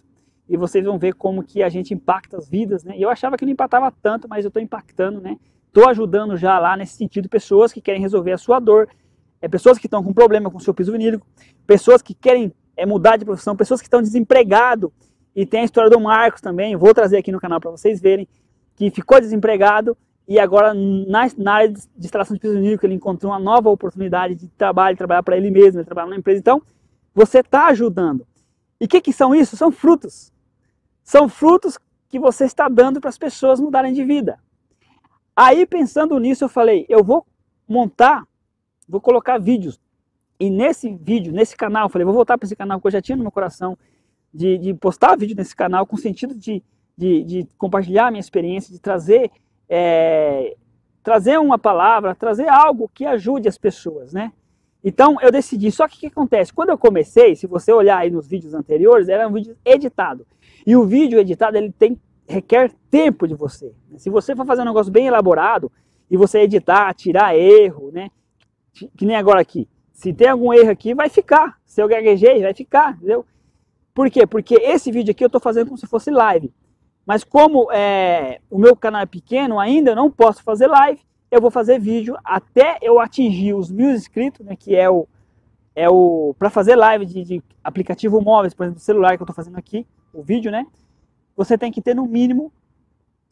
e 0.50 0.58
vocês 0.58 0.84
vão 0.84 1.00
ver 1.00 1.14
como 1.14 1.42
que 1.42 1.64
a 1.64 1.70
gente 1.70 1.94
impacta 1.94 2.36
as 2.36 2.50
vidas, 2.50 2.84
né? 2.84 2.98
E 2.98 3.02
eu 3.02 3.10
achava 3.10 3.38
que 3.38 3.46
não 3.46 3.54
impactava 3.54 3.90
tanto, 4.02 4.28
mas 4.28 4.44
eu 4.44 4.50
estou 4.50 4.62
impactando, 4.62 5.22
né? 5.22 5.38
Estou 5.68 5.88
ajudando 5.88 6.36
já 6.36 6.60
lá 6.60 6.76
nesse 6.76 6.98
sentido 6.98 7.30
pessoas 7.30 7.72
que 7.72 7.80
querem 7.80 8.02
resolver 8.02 8.34
a 8.34 8.38
sua 8.38 8.60
dor, 8.60 8.90
é 9.42 9.48
pessoas 9.48 9.78
que 9.78 9.88
estão 9.88 10.04
com 10.04 10.12
problema 10.12 10.52
com 10.52 10.58
o 10.58 10.62
seu 10.62 10.74
piso 10.74 10.92
vinílico, 10.92 11.26
pessoas 11.66 12.02
que 12.02 12.14
querem 12.14 12.52
é, 12.76 12.86
mudar 12.86 13.16
de 13.16 13.24
profissão, 13.24 13.56
pessoas 13.56 13.80
que 13.80 13.88
estão 13.88 14.02
desempregados. 14.02 14.92
E 15.36 15.46
tem 15.46 15.62
a 15.62 15.66
história 15.66 15.90
do 15.90 16.00
Marcos 16.00 16.42
também, 16.42 16.76
vou 16.76 16.94
trazer 16.94 17.18
aqui 17.18 17.32
no 17.32 17.40
canal 17.40 17.60
para 17.60 17.72
vocês 17.72 18.00
verem, 18.00 18.28
que 18.76 18.90
ficou 18.90 19.20
desempregado 19.20 19.98
e 20.28 20.40
agora 20.40 20.74
na, 20.74 21.28
na 21.38 21.54
área 21.54 21.70
de 21.70 21.82
instalação 21.98 22.36
de 22.36 22.42
vinílico 22.42 22.86
ele 22.86 22.96
encontrou 22.96 23.32
uma 23.32 23.40
nova 23.40 23.70
oportunidade 23.70 24.34
de 24.36 24.48
trabalho, 24.48 24.98
trabalhar 24.98 25.24
para 25.24 25.38
ele 25.38 25.52
mesmo, 25.52 25.84
trabalhar 25.84 26.10
na 26.10 26.16
empresa. 26.16 26.40
Então, 26.40 26.62
você 27.14 27.40
está 27.40 27.68
ajudando. 27.68 28.26
E 28.80 28.86
o 28.86 28.88
que, 28.88 29.02
que 29.02 29.14
são 29.14 29.36
isso? 29.36 29.56
São 29.56 29.72
frutos. 29.72 30.34
São 31.04 31.30
frutos 31.30 31.78
que 32.10 32.20
você 32.20 32.46
está 32.46 32.68
dando 32.68 33.00
para 33.00 33.10
as 33.10 33.18
pessoas 33.18 33.60
mudarem 33.60 33.94
de 33.94 34.04
vida. 34.04 34.40
Aí, 35.36 35.66
pensando 35.66 36.18
nisso, 36.18 36.46
eu 36.46 36.50
falei, 36.50 36.86
eu 36.90 37.04
vou 37.04 37.26
montar, 37.68 38.26
vou 38.88 39.02
colocar 39.02 39.38
vídeos. 39.38 39.80
E 40.40 40.50
nesse 40.50 40.94
vídeo, 40.96 41.32
nesse 41.32 41.56
canal, 41.56 41.86
eu 41.86 41.90
falei, 41.90 42.06
vou 42.06 42.14
voltar 42.14 42.38
para 42.38 42.46
esse 42.46 42.56
canal 42.56 42.80
que 42.82 42.88
eu 42.88 42.92
já 42.92 43.02
tinha 43.02 43.16
no 43.16 43.22
meu 43.22 43.32
coração, 43.32 43.78
de, 44.36 44.58
de 44.58 44.74
postar 44.74 45.18
vídeo 45.18 45.36
nesse 45.36 45.56
canal 45.56 45.86
com 45.86 45.96
sentido 45.98 46.36
de, 46.36 46.62
de, 46.98 47.24
de 47.24 47.48
compartilhar 47.58 48.12
minha 48.12 48.20
experiência, 48.20 48.74
de 48.74 48.80
trazer, 48.80 49.32
é, 49.70 50.56
trazer 51.02 51.40
uma 51.40 51.58
palavra, 51.58 52.16
trazer 52.16 52.50
algo 52.50 52.90
que 52.94 53.06
ajude 53.06 53.48
as 53.48 53.58
pessoas, 53.58 54.14
né? 54.14 54.32
Então 54.84 55.18
eu 55.22 55.32
decidi, 55.32 55.72
só 55.72 55.88
que 55.88 55.98
o 55.98 56.00
que 56.00 56.08
acontece? 56.08 56.54
Quando 56.54 56.70
eu 56.70 56.78
comecei, 56.78 57.36
se 57.36 57.48
você 57.48 57.72
olhar 57.72 57.98
aí 57.98 58.12
nos 58.12 58.28
vídeos 58.28 58.54
anteriores, 58.54 59.10
era 59.10 59.28
um 59.28 59.34
vídeo 59.34 59.58
editado. 59.66 60.28
E 60.66 60.76
o 60.76 60.86
vídeo 60.86 61.18
editado, 61.18 61.58
ele 61.58 61.72
tem 61.72 62.00
requer 62.28 62.72
tempo 62.90 63.28
de 63.28 63.36
você. 63.36 63.72
Se 63.98 64.10
você 64.10 64.36
for 64.36 64.46
fazer 64.46 64.64
um 64.64 64.66
negócio 64.66 64.92
bem 64.92 65.08
elaborado, 65.08 65.72
e 66.10 66.18
você 66.18 66.40
editar, 66.40 66.94
tirar 66.94 67.36
erro, 67.36 67.92
né? 67.92 68.10
Que 68.96 69.06
nem 69.06 69.16
agora 69.16 69.42
aqui. 69.42 69.68
Se 69.94 70.14
tem 70.14 70.28
algum 70.28 70.54
erro 70.54 70.70
aqui, 70.70 70.94
vai 70.94 71.10
ficar. 71.10 71.58
Se 71.66 71.82
eu 71.82 71.88
gaguejei, 71.88 72.42
vai 72.42 72.54
ficar, 72.54 72.96
entendeu? 72.96 73.26
Por 73.96 74.12
quê? 74.12 74.28
Porque 74.28 74.56
esse 74.56 74.92
vídeo 74.92 75.12
aqui 75.12 75.24
eu 75.24 75.28
estou 75.28 75.40
fazendo 75.40 75.68
como 75.68 75.78
se 75.78 75.88
fosse 75.88 76.12
live. 76.12 76.54
Mas 77.06 77.24
como 77.24 77.72
é, 77.72 78.42
o 78.52 78.60
meu 78.60 78.76
canal 78.76 79.02
é 79.02 79.06
pequeno 79.06 79.58
ainda, 79.58 79.92
eu 79.92 79.96
não 79.96 80.12
posso 80.12 80.44
fazer 80.44 80.68
live. 80.68 81.00
Eu 81.32 81.40
vou 81.40 81.50
fazer 81.50 81.80
vídeo 81.80 82.18
até 82.22 82.78
eu 82.82 83.00
atingir 83.00 83.54
os 83.54 83.72
mil 83.72 83.92
inscritos, 83.92 84.46
né, 84.46 84.54
que 84.58 84.76
é 84.76 84.90
o, 84.90 85.08
é 85.74 85.90
o 85.90 86.36
para 86.38 86.50
fazer 86.50 86.76
live 86.76 87.06
de, 87.06 87.24
de, 87.24 87.44
aplicativo 87.64 88.20
móveis, 88.20 88.54
por 88.54 88.66
exemplo, 88.66 88.82
celular 88.82 89.16
que 89.16 89.24
eu 89.24 89.26
estou 89.26 89.36
fazendo 89.36 89.58
aqui, 89.58 89.88
o 90.14 90.22
vídeo, 90.22 90.52
né? 90.52 90.68
Você 91.38 91.58
tem 91.58 91.72
que 91.72 91.82
ter 91.82 91.96
no 91.96 92.06
mínimo 92.06 92.52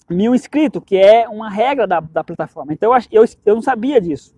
mil 0.10 0.34
inscritos, 0.34 0.82
que 0.86 0.96
é 0.96 1.28
uma 1.28 1.50
regra 1.50 1.86
da, 1.86 2.00
da 2.00 2.24
plataforma. 2.24 2.72
Então 2.72 2.94
eu, 2.96 3.02
eu, 3.12 3.26
eu 3.46 3.56
não 3.56 3.62
sabia 3.62 4.00
disso. 4.00 4.34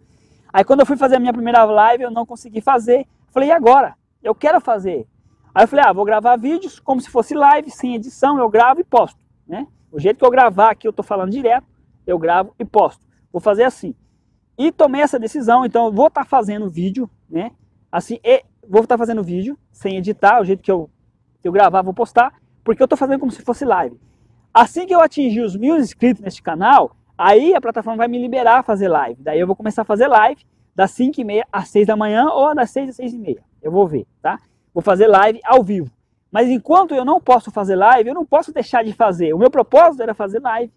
Aí 0.52 0.64
quando 0.64 0.80
eu 0.80 0.86
fui 0.88 0.98
fazer 0.98 1.18
a 1.18 1.20
minha 1.20 1.34
primeira 1.34 1.64
live, 1.66 2.04
eu 2.04 2.12
não 2.12 2.26
consegui 2.26 2.62
fazer. 2.62 3.06
Falei, 3.32 3.50
e 3.50 3.52
agora? 3.52 3.96
Eu 4.24 4.34
quero 4.34 4.60
fazer. 4.60 5.08
Aí 5.56 5.64
eu 5.64 5.68
falei, 5.70 5.86
ah, 5.88 5.94
vou 5.94 6.04
gravar 6.04 6.36
vídeos 6.36 6.82
como 6.82 7.00
se 7.00 7.10
fosse 7.10 7.34
live, 7.34 7.72
sem 7.72 7.96
edição, 7.96 8.38
eu 8.38 8.50
gravo 8.50 8.82
e 8.82 8.84
posto, 8.84 9.18
né? 9.48 9.66
O 9.90 9.98
jeito 9.98 10.18
que 10.18 10.26
eu 10.26 10.30
gravar 10.30 10.72
aqui, 10.72 10.86
eu 10.86 10.92
tô 10.92 11.02
falando 11.02 11.32
direto, 11.32 11.66
eu 12.06 12.20
gravo 12.20 12.54
e 12.60 12.66
posto. 12.66 13.06
Vou 13.32 13.40
fazer 13.40 13.64
assim. 13.64 13.96
E 14.58 14.70
tomei 14.70 15.02
essa 15.02 15.18
decisão, 15.18 15.66
então 15.66 15.86
eu 15.86 15.94
vou 15.94 16.08
estar 16.08 16.26
tá 16.26 16.30
fazendo 16.30 16.70
vídeo, 16.70 17.10
né? 17.30 17.52
Assim, 17.90 18.20
vou 18.68 18.82
estar 18.82 18.96
tá 18.96 18.98
fazendo 18.98 19.24
vídeo, 19.24 19.58
sem 19.72 19.96
editar, 19.96 20.42
o 20.42 20.44
jeito 20.44 20.62
que 20.62 20.70
eu, 20.70 20.90
que 21.42 21.48
eu 21.48 21.54
gravar, 21.54 21.82
vou 21.82 21.94
postar, 21.94 22.34
porque 22.62 22.84
eu 22.84 22.88
tô 22.88 22.98
fazendo 22.98 23.22
como 23.22 23.32
se 23.32 23.42
fosse 23.42 23.64
live. 23.64 23.98
Assim 24.54 24.86
que 24.86 24.94
eu 24.94 25.00
atingir 25.00 25.40
os 25.40 25.56
mil 25.56 25.78
inscritos 25.78 26.22
neste 26.22 26.44
canal, 26.44 26.98
aí 27.18 27.56
a 27.56 27.62
plataforma 27.62 28.00
vai 28.00 28.10
me 28.10 28.22
liberar 28.22 28.60
a 28.60 28.64
fazer 28.64 28.90
live. 28.90 29.24
Daí 29.24 29.40
eu 29.40 29.48
vou 29.48 29.56
começar 29.56 29.84
a 29.84 29.86
fazer 29.86 30.08
live 30.08 30.46
das 30.76 30.92
5 30.92 31.22
e 31.22 31.24
meia 31.24 31.48
às 31.50 31.70
6 31.70 31.88
da 31.88 31.96
manhã 31.96 32.26
ou 32.26 32.54
das 32.54 32.72
6 32.72 32.90
às 32.90 32.96
6 32.98 33.14
e 33.14 33.18
meia. 33.18 33.44
Eu 33.62 33.72
vou 33.72 33.88
ver, 33.88 34.06
tá? 34.22 34.38
Vou 34.76 34.84
fazer 34.84 35.08
live 35.08 35.40
ao 35.46 35.64
vivo. 35.64 35.90
Mas 36.30 36.50
enquanto 36.50 36.94
eu 36.94 37.06
não 37.06 37.22
posso 37.22 37.50
fazer 37.50 37.78
live, 37.78 38.10
eu 38.10 38.14
não 38.14 38.26
posso 38.26 38.52
deixar 38.52 38.84
de 38.84 38.92
fazer. 38.92 39.34
O 39.34 39.38
meu 39.38 39.50
propósito 39.50 40.04
era 40.04 40.14
fazer 40.14 40.42
live. 40.42 40.72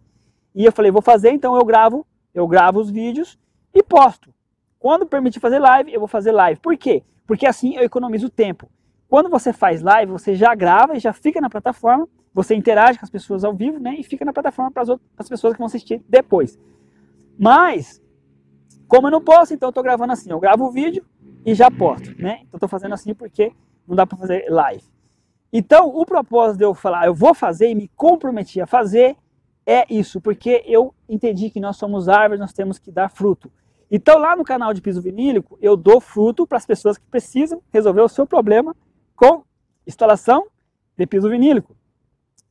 E 0.54 0.64
eu 0.64 0.70
falei, 0.70 0.92
vou 0.92 1.02
fazer, 1.02 1.32
então 1.32 1.56
eu 1.56 1.64
gravo, 1.64 2.06
eu 2.32 2.46
gravo 2.46 2.78
os 2.78 2.90
vídeos 2.90 3.36
e 3.74 3.82
posto. 3.82 4.32
Quando 4.78 5.04
permitir 5.04 5.40
fazer 5.40 5.58
live, 5.58 5.92
eu 5.92 5.98
vou 5.98 6.06
fazer 6.06 6.30
live. 6.30 6.60
Por 6.60 6.76
quê? 6.76 7.02
Porque 7.26 7.44
assim 7.44 7.74
eu 7.74 7.82
economizo 7.82 8.30
tempo. 8.30 8.70
Quando 9.08 9.28
você 9.28 9.52
faz 9.52 9.82
live, 9.82 10.12
você 10.12 10.36
já 10.36 10.54
grava 10.54 10.96
e 10.96 11.00
já 11.00 11.12
fica 11.12 11.40
na 11.40 11.50
plataforma, 11.50 12.08
você 12.32 12.54
interage 12.54 12.98
com 12.98 13.04
as 13.04 13.10
pessoas 13.10 13.42
ao 13.42 13.52
vivo, 13.52 13.80
né? 13.80 13.96
E 13.98 14.04
fica 14.04 14.24
na 14.24 14.32
plataforma 14.32 14.70
para 14.70 14.84
as 15.18 15.28
pessoas 15.28 15.54
que 15.54 15.58
vão 15.58 15.66
assistir 15.66 16.04
depois. 16.08 16.56
Mas, 17.36 18.00
como 18.86 19.08
eu 19.08 19.10
não 19.10 19.20
posso, 19.20 19.54
então 19.54 19.68
eu 19.68 19.70
estou 19.70 19.82
gravando 19.82 20.12
assim. 20.12 20.30
Eu 20.30 20.38
gravo 20.38 20.66
o 20.66 20.70
vídeo 20.70 21.04
e 21.44 21.52
já 21.52 21.68
posto, 21.68 22.14
né? 22.20 22.42
Então 22.42 22.58
estou 22.58 22.68
fazendo 22.68 22.94
assim 22.94 23.12
porque 23.12 23.52
não 23.88 23.96
dá 23.96 24.06
para 24.06 24.18
fazer 24.18 24.46
live. 24.50 24.84
Então, 25.52 25.88
o 25.88 26.04
propósito 26.04 26.58
de 26.58 26.64
eu 26.64 26.74
falar, 26.74 27.06
eu 27.06 27.14
vou 27.14 27.34
fazer 27.34 27.70
e 27.70 27.74
me 27.74 27.88
comprometi 27.96 28.60
a 28.60 28.66
fazer, 28.66 29.16
é 29.66 29.86
isso, 29.88 30.20
porque 30.20 30.62
eu 30.66 30.94
entendi 31.08 31.50
que 31.50 31.58
nós 31.58 31.76
somos 31.76 32.08
árvores, 32.08 32.40
nós 32.40 32.52
temos 32.52 32.78
que 32.78 32.92
dar 32.92 33.10
fruto. 33.10 33.50
Então, 33.90 34.18
lá 34.18 34.36
no 34.36 34.44
canal 34.44 34.74
de 34.74 34.82
piso 34.82 35.00
vinílico, 35.00 35.58
eu 35.62 35.76
dou 35.76 36.00
fruto 36.00 36.46
para 36.46 36.58
as 36.58 36.66
pessoas 36.66 36.98
que 36.98 37.06
precisam 37.06 37.62
resolver 37.72 38.02
o 38.02 38.08
seu 38.08 38.26
problema 38.26 38.76
com 39.16 39.42
instalação 39.86 40.46
de 40.96 41.06
piso 41.06 41.28
vinílico. 41.30 41.74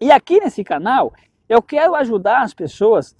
E 0.01 0.11
aqui 0.11 0.39
nesse 0.39 0.63
canal, 0.63 1.13
eu 1.47 1.61
quero 1.61 1.93
ajudar 1.95 2.41
as 2.41 2.53
pessoas. 2.53 3.15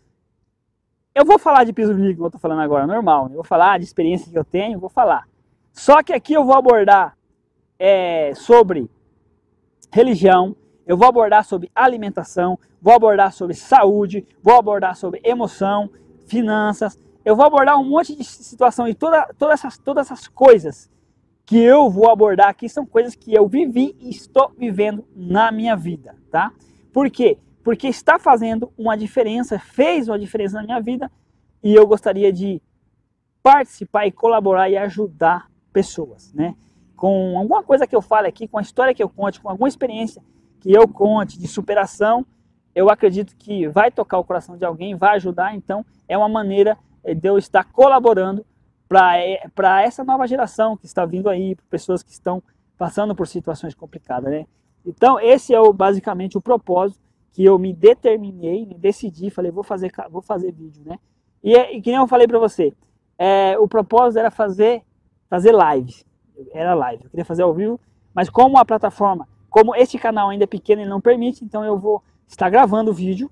Eu 1.13 1.25
vou 1.25 1.39
falar 1.39 1.63
de 1.63 1.73
piso 1.73 1.93
vinílico, 1.93 2.17
como 2.17 2.25
eu 2.25 2.29
estou 2.29 2.41
falando 2.41 2.61
agora, 2.61 2.85
normal. 2.87 3.25
Né? 3.25 3.31
Eu 3.31 3.37
vou 3.37 3.43
falar 3.43 3.79
de 3.79 3.85
experiência 3.85 4.31
que 4.31 4.37
eu 4.37 4.45
tenho, 4.45 4.79
vou 4.79 4.89
falar. 4.89 5.27
Só 5.71 6.01
que 6.01 6.13
aqui 6.13 6.33
eu 6.33 6.43
vou 6.43 6.55
abordar 6.55 7.16
é, 7.79 8.33
sobre 8.35 8.89
religião, 9.91 10.55
eu 10.85 10.95
vou 10.95 11.07
abordar 11.07 11.43
sobre 11.43 11.69
alimentação, 11.75 12.57
vou 12.81 12.93
abordar 12.93 13.33
sobre 13.33 13.53
saúde, 13.53 14.25
vou 14.41 14.55
abordar 14.55 14.95
sobre 14.95 15.21
emoção, 15.23 15.89
finanças, 16.27 16.97
eu 17.25 17.35
vou 17.35 17.45
abordar 17.45 17.77
um 17.77 17.83
monte 17.83 18.15
de 18.15 18.23
situação 18.23 18.87
e 18.87 18.93
toda, 18.93 19.27
todas, 19.37 19.59
essas, 19.59 19.77
todas 19.77 20.07
essas 20.07 20.27
coisas 20.29 20.89
que 21.45 21.57
eu 21.57 21.89
vou 21.89 22.09
abordar 22.09 22.47
aqui 22.49 22.69
são 22.69 22.85
coisas 22.85 23.15
que 23.15 23.33
eu 23.33 23.47
vivi 23.47 23.95
e 23.99 24.09
estou 24.09 24.51
vivendo 24.57 25.05
na 25.15 25.51
minha 25.51 25.75
vida, 25.75 26.15
tá? 26.31 26.51
Por 26.93 27.09
quê? 27.09 27.37
Porque 27.63 27.87
está 27.87 28.17
fazendo 28.17 28.71
uma 28.77 28.97
diferença, 28.97 29.59
fez 29.59 30.07
uma 30.07 30.17
diferença 30.17 30.57
na 30.57 30.63
minha 30.63 30.79
vida 30.79 31.11
e 31.61 31.73
eu 31.73 31.85
gostaria 31.85 32.31
de 32.31 32.61
participar 33.43 34.07
e 34.07 34.11
colaborar 34.11 34.69
e 34.69 34.77
ajudar 34.77 35.49
pessoas, 35.71 36.33
né? 36.33 36.55
Com 36.97 37.37
alguma 37.37 37.63
coisa 37.63 37.85
que 37.85 37.95
eu 37.95 38.01
fale 38.01 38.27
aqui, 38.27 38.47
com 38.47 38.57
a 38.57 38.61
história 38.61 38.93
que 38.93 39.01
eu 39.01 39.07
conte, 39.07 39.39
com 39.39 39.49
alguma 39.49 39.69
experiência 39.69 40.21
que 40.59 40.73
eu 40.73 40.87
conte 40.87 41.39
de 41.39 41.47
superação, 41.47 42.25
eu 42.73 42.89
acredito 42.89 43.35
que 43.37 43.67
vai 43.67 43.91
tocar 43.91 44.17
o 44.17 44.23
coração 44.23 44.57
de 44.57 44.65
alguém, 44.65 44.95
vai 44.95 45.15
ajudar. 45.15 45.55
Então, 45.55 45.85
é 46.07 46.17
uma 46.17 46.27
maneira 46.27 46.75
eh, 47.03 47.13
de 47.13 47.29
eu 47.29 47.37
estar 47.37 47.63
colaborando 47.65 48.43
para 48.89 49.19
eh, 49.19 49.39
essa 49.83 50.03
nova 50.03 50.27
geração 50.27 50.75
que 50.75 50.87
está 50.87 51.05
vindo 51.05 51.29
aí, 51.29 51.55
para 51.55 51.65
pessoas 51.69 52.01
que 52.01 52.11
estão 52.11 52.41
passando 52.77 53.15
por 53.15 53.27
situações 53.27 53.75
complicadas, 53.75 54.31
né? 54.31 54.45
Então, 54.83 55.19
esse 55.19 55.53
é 55.53 55.59
o, 55.59 55.71
basicamente 55.71 56.37
o 56.37 56.41
propósito 56.41 57.01
que 57.31 57.45
eu 57.45 57.59
me 57.59 57.73
determinei, 57.73 58.65
me 58.65 58.75
decidi, 58.75 59.29
falei, 59.29 59.51
vou 59.51 59.63
fazer, 59.63 59.91
vou 60.09 60.21
fazer 60.21 60.51
vídeo, 60.51 60.81
né? 60.83 60.97
E, 61.43 61.55
e 61.55 61.81
que 61.81 61.91
nem 61.91 61.99
eu 61.99 62.07
falei 62.07 62.27
para 62.27 62.39
você, 62.39 62.73
é, 63.17 63.57
o 63.59 63.67
propósito 63.67 64.19
era 64.19 64.31
fazer, 64.31 64.81
fazer 65.29 65.53
lives 65.53 66.06
era 66.51 66.73
live. 66.73 67.03
Eu 67.03 67.09
queria 67.09 67.25
fazer 67.25 67.43
ao 67.43 67.53
vivo, 67.53 67.79
mas 68.13 68.29
como 68.29 68.57
a 68.57 68.65
plataforma, 68.65 69.27
como 69.49 69.75
este 69.75 69.97
canal 69.97 70.29
ainda 70.29 70.43
é 70.43 70.47
pequeno 70.47 70.81
e 70.81 70.85
não 70.85 71.01
permite, 71.01 71.43
então 71.43 71.63
eu 71.63 71.77
vou 71.77 72.03
estar 72.27 72.49
gravando 72.49 72.91
o 72.91 72.93
vídeo 72.93 73.29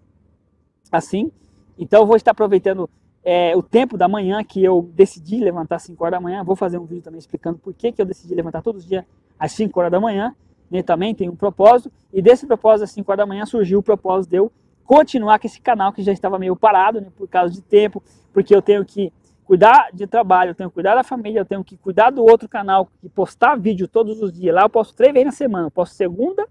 assim. 0.91 1.31
Então 1.77 2.01
eu 2.01 2.07
vou 2.07 2.15
estar 2.15 2.31
aproveitando 2.31 2.89
é, 3.23 3.55
o 3.55 3.63
tempo 3.63 3.97
da 3.97 4.07
manhã 4.07 4.43
que 4.43 4.63
eu 4.63 4.89
decidi 4.93 5.37
levantar 5.37 5.77
às 5.77 5.83
5 5.83 6.03
horas 6.03 6.17
da 6.17 6.21
manhã. 6.21 6.43
Vou 6.43 6.55
fazer 6.55 6.77
um 6.77 6.85
vídeo 6.85 7.03
também 7.03 7.19
explicando 7.19 7.57
por 7.57 7.73
que, 7.73 7.91
que 7.91 8.01
eu 8.01 8.05
decidi 8.05 8.35
levantar 8.35 8.61
todos 8.61 8.83
os 8.83 8.87
dias 8.87 9.03
às 9.37 9.51
5 9.53 9.77
horas 9.79 9.91
da 9.91 9.99
manhã. 9.99 10.35
Né, 10.69 10.81
também 10.81 11.13
tem 11.13 11.29
um 11.29 11.35
propósito. 11.35 11.91
E 12.13 12.21
desse 12.21 12.45
propósito, 12.45 12.83
às 12.83 12.91
5 12.91 13.11
horas 13.11 13.23
da 13.23 13.25
manhã, 13.25 13.45
surgiu 13.45 13.79
o 13.79 13.83
propósito 13.83 14.31
de 14.31 14.37
eu 14.37 14.51
continuar 14.83 15.39
com 15.39 15.47
esse 15.47 15.59
canal 15.59 15.91
que 15.91 16.03
já 16.03 16.11
estava 16.11 16.37
meio 16.37 16.55
parado, 16.55 17.01
né, 17.01 17.07
por 17.15 17.27
causa 17.27 17.51
de 17.53 17.61
tempo, 17.61 18.01
porque 18.31 18.55
eu 18.55 18.61
tenho 18.61 18.85
que 18.85 19.11
cuidar 19.45 19.89
de 19.93 20.07
trabalho, 20.07 20.51
eu 20.51 20.55
tenho 20.55 20.69
que 20.69 20.73
cuidar 20.73 20.95
da 20.95 21.03
família, 21.03 21.39
eu 21.39 21.45
tenho 21.45 21.63
que 21.63 21.77
cuidar 21.77 22.09
do 22.09 22.23
outro 22.23 22.49
canal 22.49 22.89
e 23.03 23.07
postar 23.07 23.55
vídeo 23.55 23.87
todos 23.87 24.21
os 24.21 24.33
dias. 24.33 24.53
Lá 24.53 24.63
eu 24.63 24.69
posto 24.69 24.95
três 24.95 25.13
vezes 25.13 25.27
na 25.27 25.31
semana. 25.31 25.67
Eu 25.67 25.71
posto 25.71 25.93
segunda, 25.93 26.47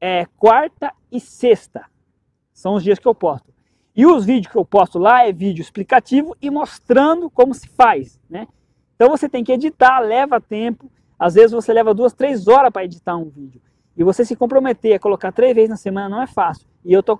é, 0.00 0.24
quarta 0.36 0.92
e 1.10 1.20
sexta. 1.20 1.84
São 2.54 2.74
os 2.74 2.82
dias 2.82 2.98
que 2.98 3.06
eu 3.06 3.14
posto. 3.14 3.52
E 3.94 4.06
os 4.06 4.24
vídeos 4.24 4.52
que 4.52 4.58
eu 4.58 4.64
posto 4.64 4.98
lá 4.98 5.26
é 5.26 5.32
vídeo 5.32 5.62
explicativo 5.62 6.36
e 6.40 6.50
mostrando 6.50 7.28
como 7.28 7.52
se 7.52 7.68
faz, 7.68 8.20
né? 8.30 8.46
Então 8.94 9.08
você 9.08 9.28
tem 9.28 9.42
que 9.42 9.52
editar, 9.52 9.98
leva 10.00 10.40
tempo. 10.40 10.90
Às 11.18 11.34
vezes 11.34 11.52
você 11.52 11.72
leva 11.72 11.92
duas, 11.92 12.12
três 12.12 12.46
horas 12.46 12.70
para 12.70 12.84
editar 12.84 13.16
um 13.16 13.28
vídeo. 13.28 13.60
E 13.96 14.04
você 14.04 14.24
se 14.24 14.36
comprometer 14.36 14.94
a 14.94 14.98
colocar 14.98 15.32
três 15.32 15.54
vezes 15.54 15.70
na 15.70 15.76
semana 15.76 16.08
não 16.08 16.22
é 16.22 16.26
fácil. 16.26 16.68
E 16.84 16.92
eu 16.92 17.02
tô, 17.02 17.18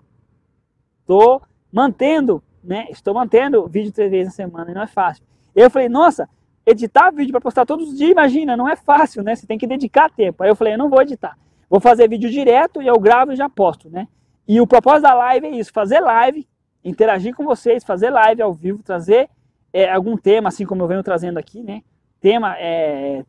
tô 1.06 1.40
mantendo 1.72 2.42
né? 2.66 2.86
Estou 2.90 3.14
mantendo 3.14 3.66
vídeo 3.66 3.92
três 3.92 4.10
vezes 4.10 4.26
na 4.26 4.32
semana 4.32 4.70
e 4.70 4.74
não 4.74 4.82
é 4.82 4.86
fácil. 4.86 5.24
Eu 5.54 5.70
falei, 5.70 5.88
nossa, 5.88 6.28
editar 6.66 7.10
vídeo 7.10 7.32
para 7.32 7.40
postar 7.40 7.64
todos 7.64 7.88
os 7.90 7.96
dias, 7.96 8.10
imagina, 8.10 8.56
não 8.56 8.68
é 8.68 8.76
fácil, 8.76 9.22
né? 9.22 9.34
Você 9.34 9.46
tem 9.46 9.56
que 9.56 9.66
dedicar 9.66 10.10
tempo. 10.10 10.42
Aí 10.42 10.50
eu 10.50 10.56
falei, 10.56 10.74
eu 10.74 10.78
não 10.78 10.90
vou 10.90 11.00
editar. 11.00 11.38
Vou 11.70 11.80
fazer 11.80 12.08
vídeo 12.08 12.28
direto 12.28 12.82
e 12.82 12.86
eu 12.86 12.98
gravo 12.98 13.32
e 13.32 13.36
já 13.36 13.48
posto, 13.48 13.88
né? 13.88 14.08
E 14.46 14.60
o 14.60 14.66
propósito 14.66 15.02
da 15.02 15.14
live 15.14 15.46
é 15.46 15.50
isso, 15.50 15.72
fazer 15.72 16.00
live, 16.00 16.46
interagir 16.84 17.34
com 17.34 17.44
vocês, 17.44 17.82
fazer 17.82 18.10
live 18.10 18.42
ao 18.42 18.52
vivo, 18.52 18.82
trazer 18.82 19.28
é, 19.72 19.90
algum 19.90 20.16
tema, 20.16 20.48
assim 20.48 20.64
como 20.64 20.82
eu 20.82 20.88
venho 20.88 21.02
trazendo 21.02 21.38
aqui, 21.38 21.62
né? 21.62 21.82
Tema, 22.20 22.56
é, 22.58 23.24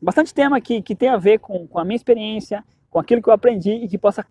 bastante 0.00 0.32
tema 0.32 0.60
que, 0.60 0.80
que 0.80 0.94
tem 0.94 1.08
a 1.08 1.16
ver 1.16 1.38
com, 1.38 1.66
com 1.66 1.78
a 1.78 1.84
minha 1.84 1.96
experiência, 1.96 2.64
com 2.90 2.98
aquilo 2.98 3.22
que 3.22 3.28
eu 3.28 3.32
aprendi 3.32 3.72
e 3.72 3.88
que 3.88 3.98
possa 3.98 4.26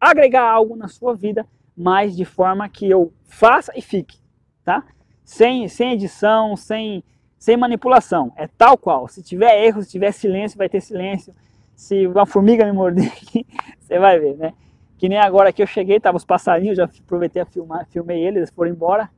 agregar 0.00 0.50
algo 0.50 0.74
na 0.74 0.88
sua 0.88 1.14
vida, 1.14 1.46
mas 1.82 2.16
de 2.16 2.24
forma 2.24 2.68
que 2.68 2.88
eu 2.88 3.12
faça 3.24 3.72
e 3.76 3.82
fique, 3.82 4.18
tá? 4.64 4.84
Sem, 5.24 5.66
sem 5.66 5.92
edição, 5.92 6.56
sem, 6.56 7.02
sem 7.36 7.56
manipulação. 7.56 8.32
É 8.36 8.46
tal 8.46 8.78
qual. 8.78 9.08
Se 9.08 9.20
tiver 9.22 9.64
erro, 9.64 9.82
se 9.82 9.90
tiver 9.90 10.12
silêncio, 10.12 10.56
vai 10.56 10.68
ter 10.68 10.80
silêncio. 10.80 11.34
Se 11.74 12.06
uma 12.06 12.24
formiga 12.24 12.64
me 12.64 12.72
morder 12.72 13.12
você 13.80 13.98
vai 13.98 14.18
ver, 14.20 14.36
né? 14.36 14.54
Que 14.96 15.08
nem 15.08 15.18
agora 15.18 15.52
que 15.52 15.60
eu 15.60 15.66
cheguei, 15.66 15.98
tava 15.98 16.16
os 16.16 16.24
passarinhos, 16.24 16.76
já 16.76 16.84
aproveitei 16.84 17.42
a 17.42 17.46
filmar, 17.46 17.86
filmei 17.90 18.22
eles, 18.22 18.36
eles 18.36 18.50
foram 18.50 18.70
embora. 18.70 19.10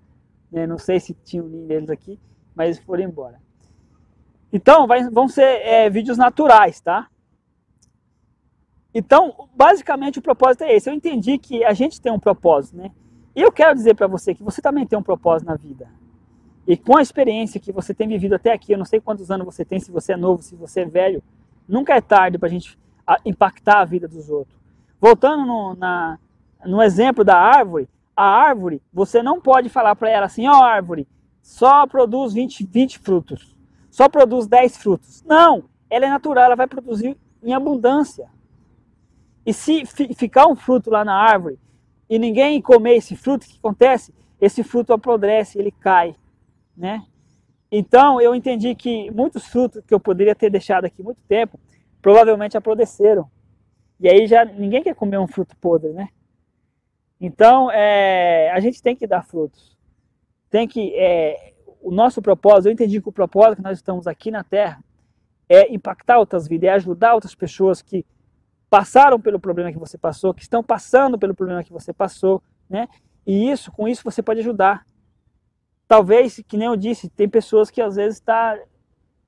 Né? 0.50 0.66
Não 0.66 0.78
sei 0.78 0.98
se 0.98 1.12
tinha 1.12 1.42
um 1.42 1.66
deles 1.66 1.90
aqui, 1.90 2.18
mas 2.54 2.68
eles 2.68 2.78
foram 2.78 3.02
embora. 3.02 3.38
Então, 4.50 4.86
vai, 4.86 5.04
vão 5.10 5.28
ser 5.28 5.60
é, 5.66 5.90
vídeos 5.90 6.16
naturais, 6.16 6.80
tá? 6.80 7.08
Então, 8.94 9.48
basicamente 9.54 10.20
o 10.20 10.22
propósito 10.22 10.62
é 10.62 10.74
esse. 10.74 10.88
Eu 10.88 10.94
entendi 10.94 11.36
que 11.36 11.64
a 11.64 11.72
gente 11.72 12.00
tem 12.00 12.12
um 12.12 12.18
propósito, 12.18 12.76
né? 12.76 12.92
E 13.34 13.42
eu 13.42 13.50
quero 13.50 13.74
dizer 13.74 13.94
para 13.94 14.06
você 14.06 14.34
que 14.34 14.44
você 14.44 14.62
também 14.62 14.86
tem 14.86 14.96
um 14.96 15.02
propósito 15.02 15.48
na 15.48 15.56
vida. 15.56 15.88
E 16.66 16.76
com 16.76 16.96
a 16.96 17.02
experiência 17.02 17.60
que 17.60 17.72
você 17.72 17.92
tem 17.92 18.06
vivido 18.06 18.34
até 18.34 18.52
aqui, 18.52 18.72
eu 18.72 18.78
não 18.78 18.84
sei 18.84 19.00
quantos 19.00 19.30
anos 19.30 19.44
você 19.44 19.64
tem, 19.64 19.80
se 19.80 19.90
você 19.90 20.12
é 20.12 20.16
novo, 20.16 20.42
se 20.42 20.54
você 20.54 20.80
é 20.82 20.86
velho, 20.86 21.22
nunca 21.68 21.94
é 21.94 22.00
tarde 22.00 22.38
para 22.38 22.46
a 22.46 22.50
gente 22.50 22.78
impactar 23.24 23.80
a 23.80 23.84
vida 23.84 24.06
dos 24.06 24.30
outros. 24.30 24.56
Voltando 25.00 25.44
no, 25.44 25.74
na, 25.74 26.18
no 26.64 26.80
exemplo 26.80 27.24
da 27.24 27.36
árvore, 27.36 27.88
a 28.16 28.24
árvore, 28.24 28.80
você 28.92 29.22
não 29.22 29.40
pode 29.40 29.68
falar 29.68 29.96
para 29.96 30.08
ela 30.08 30.26
assim, 30.26 30.46
ó 30.46 30.52
oh, 30.52 30.62
árvore, 30.62 31.06
só 31.42 31.86
produz 31.86 32.32
20, 32.32 32.64
20 32.64 32.98
frutos, 33.00 33.56
só 33.90 34.08
produz 34.08 34.46
10 34.46 34.76
frutos. 34.78 35.22
Não, 35.26 35.64
ela 35.90 36.06
é 36.06 36.08
natural, 36.08 36.44
ela 36.44 36.56
vai 36.56 36.66
produzir 36.66 37.18
em 37.42 37.52
abundância. 37.52 38.28
E 39.46 39.52
se 39.52 39.84
ficar 39.86 40.46
um 40.46 40.56
fruto 40.56 40.90
lá 40.90 41.04
na 41.04 41.14
árvore 41.14 41.58
e 42.08 42.18
ninguém 42.18 42.60
comer 42.62 42.96
esse 42.96 43.14
fruto, 43.16 43.46
o 43.46 43.48
que 43.48 43.58
acontece? 43.58 44.14
Esse 44.40 44.62
fruto 44.62 44.92
apodrece, 44.92 45.58
ele 45.58 45.70
cai, 45.70 46.14
né? 46.76 47.04
Então 47.70 48.20
eu 48.20 48.34
entendi 48.34 48.74
que 48.74 49.10
muitos 49.10 49.46
frutos 49.46 49.82
que 49.86 49.92
eu 49.92 50.00
poderia 50.00 50.34
ter 50.34 50.50
deixado 50.50 50.84
aqui 50.84 51.02
muito 51.02 51.20
tempo, 51.28 51.58
provavelmente 52.00 52.56
apodreceram. 52.56 53.28
E 54.00 54.08
aí 54.08 54.26
já 54.26 54.44
ninguém 54.44 54.82
quer 54.82 54.94
comer 54.94 55.18
um 55.18 55.26
fruto 55.26 55.56
podre, 55.56 55.92
né? 55.92 56.08
Então 57.20 57.70
é, 57.70 58.50
a 58.52 58.60
gente 58.60 58.82
tem 58.82 58.96
que 58.96 59.06
dar 59.06 59.22
frutos. 59.22 59.76
Tem 60.50 60.68
que 60.68 60.94
é, 60.94 61.52
o 61.82 61.90
nosso 61.90 62.22
propósito, 62.22 62.68
eu 62.68 62.72
entendi 62.72 63.00
que 63.00 63.08
o 63.08 63.12
propósito 63.12 63.56
que 63.56 63.62
nós 63.62 63.78
estamos 63.78 64.06
aqui 64.06 64.30
na 64.30 64.42
Terra 64.42 64.82
é 65.48 65.72
impactar 65.72 66.18
outras 66.18 66.48
vidas, 66.48 66.70
é 66.70 66.72
ajudar 66.72 67.14
outras 67.14 67.34
pessoas 67.34 67.82
que 67.82 68.06
passaram 68.74 69.20
pelo 69.20 69.38
problema 69.38 69.70
que 69.70 69.78
você 69.78 69.96
passou, 69.96 70.34
que 70.34 70.42
estão 70.42 70.60
passando 70.60 71.16
pelo 71.16 71.32
problema 71.32 71.62
que 71.62 71.72
você 71.72 71.92
passou, 71.92 72.42
né? 72.68 72.88
E 73.24 73.48
isso, 73.48 73.70
com 73.70 73.86
isso 73.86 74.02
você 74.02 74.20
pode 74.20 74.40
ajudar. 74.40 74.84
Talvez, 75.86 76.42
que 76.48 76.56
nem 76.56 76.66
eu 76.66 76.74
disse, 76.74 77.08
tem 77.08 77.28
pessoas 77.28 77.70
que 77.70 77.80
às 77.80 77.94
vezes 77.94 78.18
está 78.18 78.58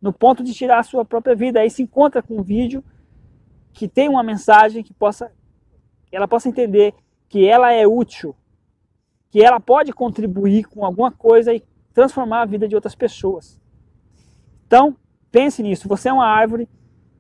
no 0.03 0.13
ponto 0.13 0.43
de 0.43 0.53
tirar 0.53 0.81
a 0.81 0.83
sua 0.83 1.05
própria 1.05 1.37
vida, 1.37 1.61
aí 1.61 1.71
se 1.71 1.81
encontra 1.81 2.25
com 2.25 2.39
um 2.39 2.43
vídeo 2.43 2.83
que 3.73 3.87
tem 3.87 4.09
uma 4.09 4.25
mensagem 4.25 4.83
que 4.83 4.93
possa 4.93 5.31
ela 6.11 6.27
possa 6.27 6.49
entender 6.49 6.93
que 7.29 7.47
ela 7.47 7.71
é 7.71 7.87
útil, 7.87 8.35
que 9.31 9.41
ela 9.41 9.61
pode 9.61 9.93
contribuir 9.93 10.65
com 10.65 10.85
alguma 10.85 11.13
coisa 11.13 11.55
e 11.55 11.63
transformar 11.95 12.43
a 12.43 12.47
vida 12.47 12.67
de 12.67 12.75
outras 12.75 12.97
pessoas. 12.97 13.61
Então, 14.67 14.97
pense 15.31 15.63
nisso, 15.63 15.87
você 15.87 16.09
é 16.09 16.13
uma 16.13 16.27
árvore, 16.27 16.69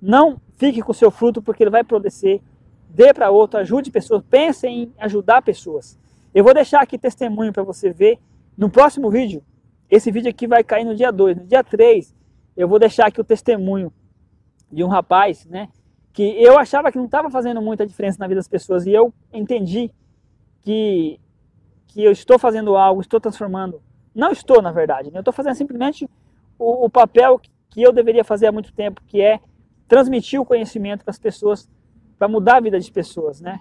não 0.02 0.40
fique 0.56 0.82
com 0.82 0.92
o 0.92 0.94
seu 0.94 1.10
fruto 1.10 1.40
porque 1.40 1.62
ele 1.62 1.70
vai 1.70 1.84
produzir. 1.84 2.42
Dê 2.88 3.12
para 3.12 3.30
outro, 3.30 3.60
ajude 3.60 3.90
pessoas, 3.90 4.22
pense 4.28 4.66
em 4.66 4.92
ajudar 4.98 5.42
pessoas. 5.42 5.98
Eu 6.34 6.44
vou 6.44 6.54
deixar 6.54 6.82
aqui 6.82 6.98
testemunho 6.98 7.52
para 7.52 7.62
você 7.62 7.90
ver 7.90 8.18
no 8.56 8.70
próximo 8.70 9.10
vídeo. 9.10 9.42
Esse 9.90 10.10
vídeo 10.10 10.30
aqui 10.30 10.46
vai 10.46 10.64
cair 10.64 10.84
no 10.84 10.94
dia 10.94 11.12
2. 11.12 11.36
No 11.36 11.46
dia 11.46 11.62
3, 11.62 12.14
eu 12.56 12.66
vou 12.66 12.78
deixar 12.78 13.06
aqui 13.06 13.20
o 13.20 13.24
testemunho 13.24 13.92
de 14.70 14.82
um 14.82 14.88
rapaz, 14.88 15.46
né? 15.46 15.68
Que 16.12 16.22
eu 16.42 16.58
achava 16.58 16.90
que 16.90 16.98
não 16.98 17.04
estava 17.04 17.30
fazendo 17.30 17.60
muita 17.60 17.86
diferença 17.86 18.18
na 18.18 18.26
vida 18.26 18.38
das 18.38 18.48
pessoas 18.48 18.86
e 18.86 18.92
eu 18.92 19.12
entendi 19.32 19.90
que, 20.62 21.20
que 21.88 22.02
eu 22.02 22.10
estou 22.10 22.38
fazendo 22.38 22.76
algo, 22.76 23.00
estou 23.00 23.20
transformando. 23.20 23.80
Não 24.14 24.32
estou, 24.32 24.62
na 24.62 24.72
verdade, 24.72 25.10
né? 25.10 25.18
eu 25.18 25.20
estou 25.20 25.32
fazendo 25.32 25.54
simplesmente 25.54 26.08
o, 26.58 26.86
o 26.86 26.90
papel 26.90 27.38
que 27.68 27.82
eu 27.82 27.92
deveria 27.92 28.24
fazer 28.24 28.46
há 28.46 28.52
muito 28.52 28.72
tempo, 28.72 29.02
que 29.06 29.20
é 29.20 29.38
transmitir 29.88 30.40
o 30.40 30.44
conhecimento 30.44 31.04
para 31.04 31.10
as 31.10 31.18
pessoas, 31.18 31.68
para 32.18 32.28
mudar 32.28 32.56
a 32.56 32.60
vida 32.60 32.76
das 32.76 32.90
pessoas, 32.90 33.40
né? 33.40 33.60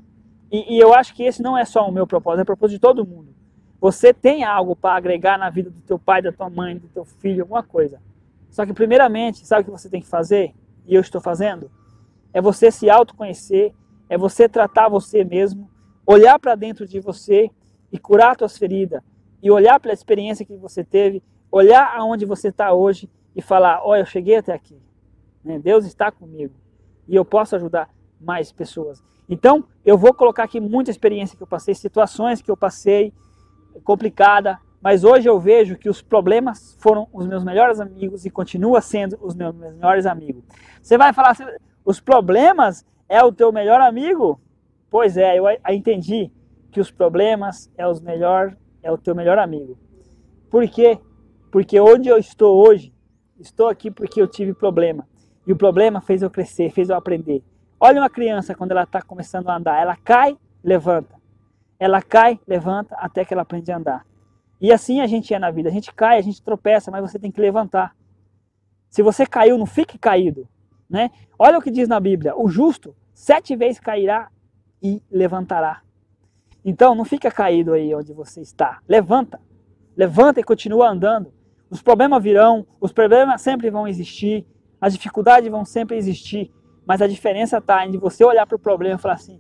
E, 0.52 0.76
e, 0.76 0.80
eu 0.80 0.94
acho 0.94 1.14
que 1.14 1.24
esse 1.24 1.42
não 1.42 1.58
é 1.58 1.66
só 1.66 1.88
o 1.88 1.92
meu 1.92 2.06
propósito, 2.06 2.40
é 2.40 2.44
o 2.44 2.46
propósito 2.46 2.76
de 2.76 2.82
todo 2.82 3.06
mundo. 3.06 3.34
Você 3.82 4.14
tem 4.14 4.44
algo 4.44 4.76
para 4.76 4.96
agregar 4.96 5.38
na 5.38 5.50
vida 5.50 5.70
do 5.70 5.82
teu 5.82 6.00
pai, 6.00 6.22
da 6.22 6.32
tua 6.32 6.50
mãe, 6.50 6.78
do 6.78 6.88
teu 6.88 7.04
filho, 7.04 7.44
alguma 7.44 7.64
coisa. 7.64 8.02
Só 8.50 8.66
que 8.66 8.74
primeiramente, 8.74 9.46
sabe 9.46 9.62
o 9.62 9.66
que 9.66 9.72
você 9.72 9.90
tem 9.90 10.02
que 10.02 10.08
fazer? 10.08 10.54
E 10.88 10.96
eu 10.96 11.02
estou 11.02 11.20
fazendo? 11.20 11.70
É 12.34 12.42
você 12.42 12.72
se 12.72 12.90
autoconhecer, 12.90 13.74
é 14.08 14.18
você 14.18 14.48
tratar 14.48 14.88
você 14.88 15.24
mesmo, 15.24 15.70
olhar 16.06 16.40
para 16.40 16.56
dentro 16.56 16.88
de 16.88 17.00
você 17.00 17.50
e 17.92 17.98
curar 17.98 18.38
suas 18.38 18.58
feridas, 18.58 19.02
e 19.42 19.52
olhar 19.52 19.80
pela 19.80 19.94
experiência 19.94 20.46
que 20.46 20.56
você 20.56 20.84
teve, 20.84 21.22
olhar 21.52 21.96
aonde 21.96 22.26
você 22.26 22.50
está 22.50 22.74
hoje 22.74 23.10
e 23.36 23.42
falar: 23.42 23.82
olha, 23.84 24.02
eu 24.02 24.06
cheguei 24.06 24.38
até 24.38 24.54
aqui. 24.54 24.78
Né? 25.46 25.60
Deus 25.60 25.86
está 25.86 26.12
comigo 26.12 26.54
e 27.08 27.16
eu 27.16 27.24
posso 27.24 27.56
ajudar 27.56 27.90
mais 28.20 28.52
pessoas. 28.52 29.04
Então, 29.30 29.64
eu 29.86 29.98
vou 29.98 30.14
colocar 30.14 30.44
aqui 30.44 30.60
muita 30.60 30.92
experiência 30.92 31.38
que 31.38 31.44
eu 31.44 31.48
passei, 31.48 31.76
situações 31.76 32.42
que 32.42 32.50
eu 32.50 32.58
passei, 32.58 33.14
complicada, 33.84 34.60
mas 34.82 35.04
hoje 35.04 35.28
eu 35.28 35.40
vejo 35.40 35.78
que 35.78 35.90
os 35.90 36.02
problemas 36.02 36.76
foram 36.80 37.08
os 37.12 37.26
meus 37.26 37.44
melhores 37.44 37.80
amigos 37.80 38.26
e 38.26 38.30
continua 38.30 38.82
sendo 38.82 39.18
os 39.22 39.36
meus 39.36 39.56
melhores 39.56 40.06
amigos. 40.06 40.44
Você 40.82 40.98
vai 40.98 41.14
falar, 41.14 41.36
os 41.84 42.00
problemas 42.00 42.86
é 43.10 43.24
o 43.24 43.32
teu 43.32 43.52
melhor 43.52 43.82
amigo? 43.82 44.40
Pois 44.90 45.18
é, 45.18 45.38
eu 45.38 45.46
entendi 45.70 46.32
que 46.72 46.80
os 46.80 46.92
problemas 46.92 47.72
é 47.78 47.88
os 47.88 48.00
melhor 48.00 48.56
é 48.84 48.92
o 48.92 48.98
teu 48.98 49.16
melhor 49.16 49.40
amigo. 49.40 49.78
Por 50.50 50.68
quê? 50.70 51.00
Porque 51.52 51.80
onde 51.80 52.08
eu 52.08 52.18
estou 52.18 52.56
hoje, 52.56 52.94
estou 53.40 53.68
aqui 53.68 53.90
porque 53.90 54.22
eu 54.22 54.28
tive 54.28 54.54
problema. 54.54 55.08
E 55.46 55.52
o 55.52 55.56
problema 55.56 56.02
fez 56.02 56.22
eu 56.22 56.30
crescer, 56.30 56.72
fez 56.72 56.90
eu 56.90 56.96
aprender. 56.96 57.44
Olha 57.80 58.02
uma 58.02 58.10
criança 58.10 58.56
quando 58.56 58.72
ela 58.72 58.84
está 58.84 59.02
começando 59.02 59.50
a 59.50 59.56
andar, 59.56 59.80
ela 59.80 59.96
cai, 59.96 60.38
levanta. 60.64 61.16
Ela 61.80 62.02
cai, 62.02 62.40
levanta 62.48 62.96
até 62.96 63.26
que 63.26 63.34
ela 63.34 63.44
aprende 63.44 63.72
a 63.72 63.78
andar. 63.78 64.06
E 64.60 64.72
assim 64.72 65.02
a 65.02 65.08
gente 65.08 65.34
é 65.34 65.40
na 65.40 65.52
vida. 65.52 65.70
A 65.70 65.72
gente 65.72 65.94
cai, 65.94 66.18
a 66.18 66.22
gente 66.22 66.42
tropeça, 66.42 66.90
mas 66.90 67.02
você 67.02 67.20
tem 67.20 67.32
que 67.32 67.42
levantar. 67.42 67.96
Se 68.90 69.04
você 69.04 69.26
caiu, 69.26 69.58
não 69.58 69.66
fique 69.66 69.98
caído. 69.98 70.48
Né? 70.90 71.12
Olha 71.38 71.58
o 71.58 71.62
que 71.62 71.70
diz 71.70 71.88
na 71.88 72.00
Bíblia: 72.00 72.34
o 72.36 72.48
justo 72.48 72.96
sete 73.14 73.56
vezes 73.56 73.80
cairá 73.80 74.30
e 74.82 75.02
levantará. 75.12 75.82
Então 76.64 76.96
não 76.96 77.06
fica 77.06 77.30
caído 77.30 77.74
aí 77.74 77.94
onde 77.94 78.14
você 78.14 78.42
está. 78.42 78.80
Levanta. 78.88 79.40
Levanta 79.96 80.40
e 80.40 80.44
continua 80.44 80.90
andando. 80.90 81.32
Os 81.70 81.82
problemas 81.82 82.24
virão, 82.24 82.66
os 82.80 82.92
problemas 82.92 83.42
sempre 83.42 83.70
vão 83.70 83.88
existir, 83.88 84.48
as 84.80 84.94
dificuldades 84.94 85.50
vão 85.50 85.66
sempre 85.66 85.98
existir, 85.98 86.52
mas 86.86 87.02
a 87.02 87.08
diferença 87.08 87.58
está 87.58 87.86
em 87.86 87.98
você 87.98 88.24
olhar 88.24 88.46
para 88.46 88.56
o 88.56 88.60
problema 88.60 88.96
e 88.96 89.02
falar 89.02 89.16
assim: 89.16 89.40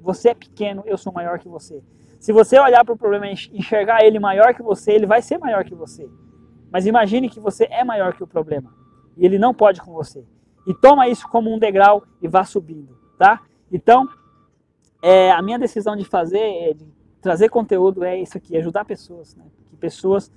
você 0.00 0.30
é 0.30 0.34
pequeno, 0.34 0.82
eu 0.86 0.96
sou 0.96 1.12
maior 1.12 1.38
que 1.38 1.48
você. 1.48 1.82
Se 2.18 2.32
você 2.32 2.58
olhar 2.58 2.84
para 2.84 2.94
o 2.94 2.98
problema 2.98 3.28
e 3.28 3.34
enxergar 3.52 4.04
ele 4.04 4.18
maior 4.18 4.54
que 4.54 4.62
você, 4.62 4.92
ele 4.92 5.06
vai 5.06 5.22
ser 5.22 5.38
maior 5.38 5.64
que 5.64 5.74
você. 5.74 6.08
Mas 6.70 6.86
imagine 6.86 7.28
que 7.28 7.40
você 7.40 7.66
é 7.70 7.84
maior 7.84 8.12
que 8.14 8.22
o 8.22 8.26
problema 8.26 8.72
e 9.16 9.26
ele 9.26 9.38
não 9.38 9.52
pode 9.52 9.80
com 9.80 9.92
você. 9.92 10.24
E 10.66 10.72
toma 10.72 11.08
isso 11.08 11.28
como 11.28 11.52
um 11.52 11.58
degrau 11.58 12.04
e 12.22 12.28
vá 12.28 12.44
subindo, 12.44 12.96
tá? 13.18 13.40
Então, 13.70 14.08
é, 15.02 15.30
a 15.32 15.42
minha 15.42 15.58
decisão 15.58 15.96
de 15.96 16.04
fazer, 16.04 16.38
é, 16.38 16.74
de 16.74 16.86
trazer 17.20 17.48
conteúdo 17.48 18.04
é 18.04 18.20
isso 18.20 18.36
aqui, 18.36 18.56
ajudar 18.56 18.84
pessoas, 18.84 19.34
né? 19.34 19.44
Que 19.66 19.76
pessoas 19.76 20.30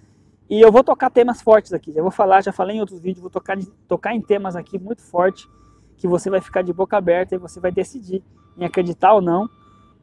e 0.51 0.59
eu 0.59 0.69
vou 0.69 0.83
tocar 0.83 1.09
temas 1.09 1.41
fortes 1.41 1.71
aqui. 1.71 1.93
Já 1.93 2.01
vou 2.01 2.11
falar, 2.11 2.43
já 2.43 2.51
falei 2.51 2.75
em 2.75 2.81
outros 2.81 2.99
vídeos, 2.99 3.21
vou 3.21 3.29
tocar, 3.29 3.57
tocar 3.87 4.13
em 4.13 4.19
temas 4.19 4.53
aqui 4.53 4.77
muito 4.77 5.01
fortes 5.01 5.49
que 5.95 6.05
você 6.05 6.29
vai 6.29 6.41
ficar 6.41 6.61
de 6.61 6.73
boca 6.73 6.97
aberta 6.97 7.33
e 7.33 7.37
você 7.37 7.57
vai 7.57 7.71
decidir 7.71 8.21
em 8.57 8.65
acreditar 8.65 9.13
ou 9.13 9.21
não. 9.21 9.49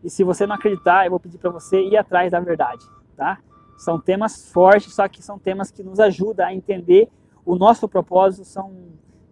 E 0.03 0.09
se 0.09 0.25
você 0.25 0.47
não 0.47 0.55
acreditar, 0.55 1.05
eu 1.05 1.11
vou 1.11 1.21
pedir 1.21 1.37
para 1.37 1.51
você 1.51 1.83
ir 1.83 1.99
atrás 1.99 2.33
da 2.33 2.41
verdade, 2.41 2.83
tá? 3.15 3.39
São 3.77 4.01
temas 4.01 4.51
fortes, 4.51 4.95
só 4.95 5.07
que 5.07 5.23
são 5.23 5.39
temas 5.39 5.71
que 5.71 5.83
nos 5.83 6.01
ajudam 6.01 6.47
a 6.47 6.55
entender 6.55 7.11
o 7.45 7.55
nosso 7.55 7.87
propósito. 7.87 8.47
São 8.47 8.75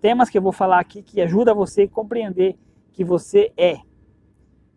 temas 0.03 0.29
que 0.29 0.37
eu 0.37 0.43
vou 0.43 0.53
falar 0.53 0.81
aqui 0.81 1.03
que 1.03 1.23
ajudam 1.23 1.55
você 1.55 1.85
a 1.85 1.89
compreender 1.89 2.59
que 2.93 3.03
você 3.03 3.51
é, 3.57 3.79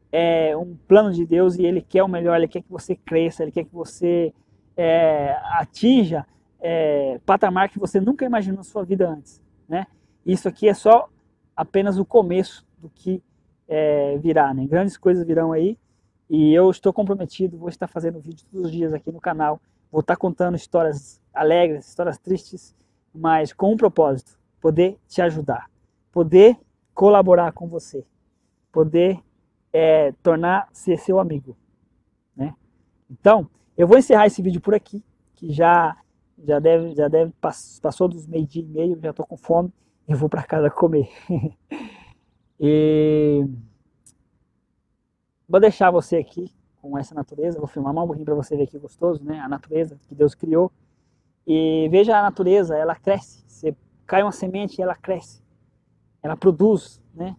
é 0.10 0.56
um 0.56 0.74
plano 0.88 1.12
de 1.12 1.26
Deus 1.26 1.58
e 1.58 1.66
Ele 1.66 1.82
quer 1.82 2.02
o 2.02 2.08
melhor, 2.08 2.38
Ele 2.38 2.48
quer 2.48 2.62
que 2.62 2.72
você 2.72 2.96
cresça, 2.96 3.44
Ele 3.44 3.52
quer 3.52 3.66
que 3.66 3.76
você 3.76 4.34
é, 4.82 5.38
atinja 5.60 6.26
é, 6.62 7.20
patamar 7.26 7.68
que 7.68 7.78
você 7.78 8.00
nunca 8.00 8.24
imaginou 8.24 8.60
na 8.60 8.64
sua 8.64 8.86
vida 8.86 9.10
antes. 9.10 9.44
Né? 9.68 9.86
Isso 10.26 10.48
aqui 10.48 10.70
é 10.70 10.74
só 10.74 11.10
apenas 11.54 12.00
o 12.00 12.06
começo 12.06 12.66
do 12.78 12.90
que 12.90 13.22
é, 13.68 14.18
virá. 14.20 14.54
Né? 14.54 14.66
Grandes 14.66 14.96
coisas 14.96 15.28
virão 15.28 15.52
aí 15.52 15.78
e 16.30 16.54
eu 16.54 16.72
estou 16.72 16.94
comprometido, 16.94 17.58
vou 17.58 17.68
estar 17.68 17.88
fazendo 17.90 18.22
vídeo 18.22 18.46
todos 18.50 18.68
os 18.68 18.72
dias 18.72 18.94
aqui 18.94 19.12
no 19.12 19.20
canal, 19.20 19.60
vou 19.92 20.00
estar 20.00 20.16
contando 20.16 20.56
histórias 20.56 21.22
alegres, 21.34 21.86
histórias 21.86 22.18
tristes, 22.18 22.74
mas 23.14 23.52
com 23.52 23.74
um 23.74 23.78
propósito, 23.78 24.40
poder 24.62 24.98
te 25.10 25.22
ajudar, 25.22 25.70
poder 26.10 26.58
colaborar 26.94 27.52
com 27.52 27.68
você, 27.68 28.06
poder 28.72 29.20
é, 29.74 30.14
tornar-se 30.24 30.96
seu 30.96 31.20
amigo. 31.20 31.58
Né? 32.34 32.56
Então, 33.10 33.50
eu 33.80 33.88
vou 33.88 33.98
encerrar 33.98 34.28
esse 34.28 34.42
vídeo 34.42 34.60
por 34.60 34.76
aqui, 34.76 35.02
que 35.36 35.54
já 35.54 35.96
já 36.38 36.60
deve 36.60 36.94
já 36.96 37.08
deve 37.08 37.32
passou 37.82 38.10
dos 38.10 38.28
meio 38.28 38.46
dia 38.46 38.62
e 38.62 38.66
meio, 38.66 39.00
já 39.02 39.12
estou 39.12 39.26
com 39.26 39.38
fome, 39.38 39.72
eu 40.06 40.18
vou 40.18 40.28
para 40.28 40.44
casa 40.44 40.70
comer. 40.70 41.10
e 42.60 43.48
vou 45.48 45.62
deixar 45.62 45.92
você 45.92 46.18
aqui 46.18 46.54
com 46.82 46.98
essa 46.98 47.16
natureza, 47.16 47.58
vou 47.58 47.68
filmar 47.68 47.94
um 47.94 48.06
pouquinho 48.06 48.26
para 48.26 48.36
você 48.36 48.58
ver 48.58 48.68
que 48.68 48.78
gostoso, 48.78 49.24
né? 49.24 49.40
A 49.40 49.48
natureza 49.48 49.98
que 50.10 50.14
Deus 50.14 50.36
criou. 50.36 50.70
E 51.48 51.88
veja 51.90 52.20
a 52.20 52.22
natureza, 52.22 52.78
ela 52.78 52.96
cresce. 52.96 53.46
Você 53.48 53.74
cai 54.06 54.22
uma 54.24 54.34
semente 54.34 54.80
e 54.80 54.82
ela 54.82 54.96
cresce. 54.96 55.42
Ela 56.22 56.36
produz, 56.36 57.02
né? 57.16 57.34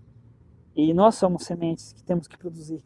E 0.74 0.94
nós 0.94 1.16
somos 1.16 1.44
sementes 1.44 1.92
que 1.92 2.02
temos 2.02 2.26
que 2.26 2.38
produzir. 2.38 2.82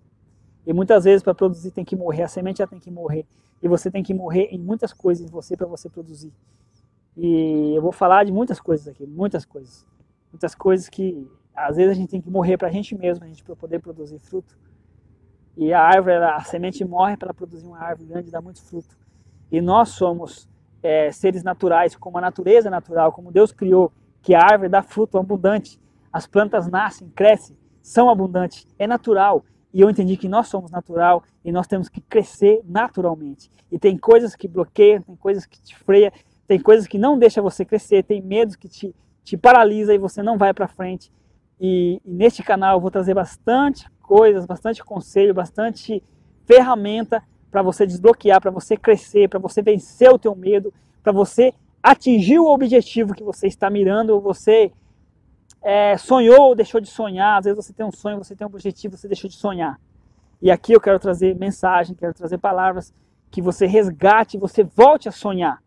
E 0.67 0.73
muitas 0.73 1.05
vezes 1.05 1.23
para 1.23 1.35
produzir 1.35 1.71
tem 1.71 1.85
que 1.85 1.97
morrer, 1.97 2.23
a 2.23 2.29
semente 2.29 2.59
já 2.59 2.67
tem 2.67 2.79
que 2.79 2.91
morrer. 2.91 3.27
E 3.63 3.69
você 3.69 3.91
tem 3.91 4.03
que 4.03 4.15
morrer 4.15 4.49
em 4.51 4.59
muitas 4.59 4.93
coisas 4.93 5.27
em 5.27 5.31
você 5.31 5.57
para 5.57 5.67
você 5.67 5.89
produzir. 5.89 6.33
E 7.17 7.75
eu 7.75 7.83
vou 7.83 7.93
falar 7.93 8.25
de 8.25 8.33
muitas 8.33 8.61
coisas 8.61 8.89
aqui, 8.89 9.07
muitas 9.07 9.45
coisas. 9.45 9.87
Muitas 10.33 10.55
coisas 10.55 10.89
que 10.89 11.29
às 11.55 11.77
vezes 11.77 11.93
a 11.93 11.95
gente 11.95 12.11
tem 12.11 12.21
que 12.21 12.31
morrer 12.31 12.57
para 12.57 12.69
a 12.69 12.71
gente 12.71 12.97
mesmo, 12.97 13.25
a 13.25 13.29
gente 13.29 13.45
para 13.45 13.55
poder 13.55 13.79
produzir 13.79 14.19
fruto. 14.19 14.59
E 15.57 15.73
a 15.73 15.81
árvore, 15.81 16.17
a 16.17 16.41
semente 16.41 16.85
morre 16.85 17.17
para 17.17 17.33
produzir 17.33 17.67
uma 17.67 17.79
árvore 17.79 18.09
grande 18.09 18.29
e 18.29 18.33
dar 18.33 18.41
muito 18.41 18.61
fruto. 18.63 18.97
E 19.53 19.61
nós 19.61 19.91
somos 19.91 20.49
é, 20.83 21.13
seres 21.13 21.45
naturais, 21.45 21.95
como 21.95 22.19
a 22.19 22.21
natureza 22.21 22.69
natural, 22.69 23.13
como 23.13 23.31
Deus 23.31 23.53
criou, 23.53 23.93
que 24.21 24.35
a 24.35 24.41
árvore 24.41 24.69
dá 24.69 24.83
fruto 24.83 25.17
abundante. 25.17 25.81
As 26.13 26.27
plantas 26.27 26.67
nascem, 26.67 27.09
crescem, 27.11 27.57
são 27.81 28.11
abundantes, 28.11 28.67
é 28.79 28.87
natural. 28.87 29.45
E 29.75 29.81
eu 29.81 29.91
entendi 29.91 30.17
que 30.17 30.29
nós 30.29 30.47
somos 30.47 30.71
natural 30.71 31.25
e 31.45 31.51
nós 31.51 31.67
temos 31.67 31.89
que 31.89 32.01
crescer 32.01 32.61
naturalmente. 32.65 33.51
E 33.73 33.77
tem 33.77 33.99
coisas 33.99 34.37
que 34.37 34.47
bloqueiam, 34.47 35.03
tem 35.03 35.17
coisas 35.17 35.45
que 35.45 35.61
te 35.61 35.77
freia, 35.77 36.13
tem 36.47 36.61
coisas 36.61 36.87
que 36.87 36.97
não 36.97 37.19
deixam 37.19 37.43
você 37.43 37.65
crescer, 37.65 38.05
tem 38.05 38.23
medos 38.23 38.55
que 38.55 38.69
te, 38.69 38.95
te 39.25 39.37
paralisa 39.37 39.93
e 39.93 39.99
você 39.99 40.23
não 40.23 40.39
vai 40.39 40.55
para 40.55 40.69
frente. 40.69 41.11
E, 41.61 42.01
e, 42.05 42.13
neste 42.15 42.41
canal 42.41 42.77
eu 42.77 42.81
vou 42.81 42.91
trazer 42.91 43.15
bastante 43.15 43.91
coisas, 44.01 44.47
bastante 44.47 44.85
conselho, 44.85 45.35
bastante 45.35 46.01
ferramenta 46.47 47.21
para 47.51 47.61
você 47.61 47.85
desbloquear, 47.85 48.41
para 48.41 48.53
você 48.53 48.77
crescer, 48.77 49.29
para 49.29 49.41
você 49.41 49.61
vencer 49.61 50.09
o 50.09 50.19
teu 50.19 50.37
medo, 50.37 50.73
para 51.03 51.11
você 51.11 51.53
atingir 51.83 52.39
o 52.39 52.47
objetivo 52.47 53.13
que 53.13 53.25
você 53.25 53.49
está 53.49 53.69
mirando, 53.69 54.21
você 54.21 54.71
é, 55.65 55.97
sonhou 55.97 56.51
ou 56.51 56.55
deixou 56.55 56.81
de 56.81 56.89
sonhar. 56.89 57.39
Às 57.39 57.47
vezes 57.47 57.65
você 57.65 57.73
tem 57.73 57.87
um 57.87 57.91
sonho, 57.91 58.19
você 58.19 58.37
tem 58.37 58.47
um 58.47 58.51
objetivo, 58.51 58.97
você 58.97 59.09
deixou 59.09 59.31
de 59.31 59.37
sonhar. 59.37 59.81
E 60.43 60.51
aqui 60.51 60.75
eu 60.75 60.81
quero 60.81 60.99
trazer 60.99 61.35
mensagem, 61.35 61.97
quero 61.97 62.13
trazer 62.13 62.37
palavras 62.37 62.93
que 63.31 63.41
você 63.41 63.67
resgate, 63.67 64.37
você 64.37 64.63
volte 64.63 65.09
a 65.09 65.13
sonhar. 65.13 65.63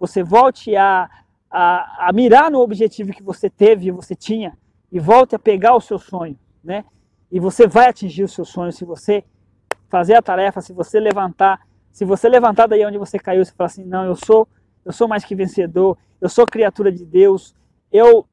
Você 0.00 0.22
volte 0.22 0.74
a, 0.74 1.10
a, 1.50 2.08
a 2.08 2.12
mirar 2.12 2.50
no 2.50 2.60
objetivo 2.60 3.12
que 3.12 3.22
você 3.22 3.50
teve, 3.50 3.90
você 3.90 4.14
tinha, 4.14 4.56
e 4.90 4.98
volte 4.98 5.36
a 5.36 5.38
pegar 5.38 5.76
o 5.76 5.80
seu 5.80 5.98
sonho, 5.98 6.38
né? 6.62 6.84
E 7.30 7.38
você 7.38 7.66
vai 7.66 7.88
atingir 7.88 8.24
o 8.24 8.28
seu 8.28 8.44
sonho 8.44 8.72
se 8.72 8.84
você 8.84 9.24
fazer 9.88 10.14
a 10.14 10.22
tarefa, 10.22 10.60
se 10.60 10.72
você 10.72 10.98
levantar, 10.98 11.60
se 11.92 12.04
você 12.04 12.28
levantar 12.28 12.66
daí 12.66 12.84
onde 12.84 12.98
você 12.98 13.18
caiu, 13.18 13.44
você 13.44 13.52
falar 13.52 13.66
assim, 13.66 13.84
não, 13.84 14.04
eu 14.04 14.16
sou, 14.16 14.48
eu 14.84 14.92
sou 14.92 15.06
mais 15.06 15.24
que 15.24 15.34
vencedor, 15.34 15.96
eu 16.20 16.28
sou 16.28 16.46
criatura 16.46 16.90
de 16.90 17.04
Deus, 17.04 17.54
eu 17.92 18.26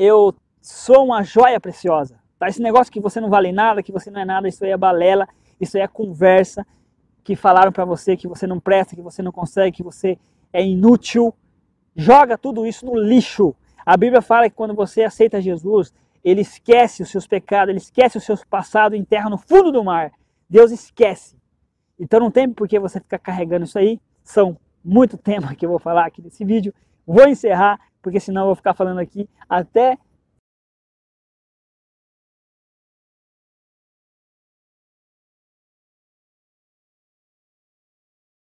eu 0.00 0.34
sou 0.62 1.04
uma 1.04 1.22
joia 1.22 1.60
preciosa. 1.60 2.18
Tá? 2.38 2.48
Esse 2.48 2.62
negócio 2.62 2.90
que 2.90 3.00
você 3.00 3.20
não 3.20 3.28
vale 3.28 3.52
nada, 3.52 3.82
que 3.82 3.92
você 3.92 4.10
não 4.10 4.22
é 4.22 4.24
nada, 4.24 4.48
isso 4.48 4.64
aí 4.64 4.70
é 4.70 4.76
balela, 4.76 5.28
isso 5.60 5.76
aí 5.76 5.82
é 5.82 5.86
conversa 5.86 6.66
que 7.22 7.36
falaram 7.36 7.70
para 7.70 7.84
você 7.84 8.16
que 8.16 8.26
você 8.26 8.46
não 8.46 8.58
presta, 8.58 8.96
que 8.96 9.02
você 9.02 9.22
não 9.22 9.30
consegue, 9.30 9.76
que 9.76 9.82
você 9.82 10.18
é 10.54 10.64
inútil. 10.64 11.34
Joga 11.94 12.38
tudo 12.38 12.66
isso 12.66 12.86
no 12.86 12.98
lixo. 12.98 13.54
A 13.84 13.94
Bíblia 13.94 14.22
fala 14.22 14.48
que 14.48 14.56
quando 14.56 14.74
você 14.74 15.02
aceita 15.02 15.38
Jesus, 15.38 15.92
ele 16.24 16.40
esquece 16.40 17.02
os 17.02 17.10
seus 17.10 17.26
pecados, 17.26 17.68
ele 17.68 17.78
esquece 17.78 18.16
o 18.16 18.20
seu 18.22 18.38
passado, 18.48 18.96
enterra 18.96 19.28
no 19.28 19.36
fundo 19.36 19.70
do 19.70 19.84
mar. 19.84 20.12
Deus 20.48 20.70
esquece. 20.70 21.36
Então 21.98 22.18
não 22.18 22.30
tem 22.30 22.48
por 22.48 22.66
que 22.66 22.80
você 22.80 23.00
ficar 23.00 23.18
carregando 23.18 23.66
isso 23.66 23.78
aí. 23.78 24.00
São 24.24 24.56
muito 24.82 25.18
temas 25.18 25.54
que 25.56 25.66
eu 25.66 25.70
vou 25.70 25.78
falar 25.78 26.06
aqui 26.06 26.22
nesse 26.22 26.42
vídeo. 26.42 26.72
Vou 27.06 27.28
encerrar 27.28 27.78
porque 28.02 28.20
senão 28.20 28.42
eu 28.42 28.46
vou 28.46 28.54
ficar 28.54 28.74
falando 28.74 28.98
aqui 28.98 29.28
até 29.48 29.98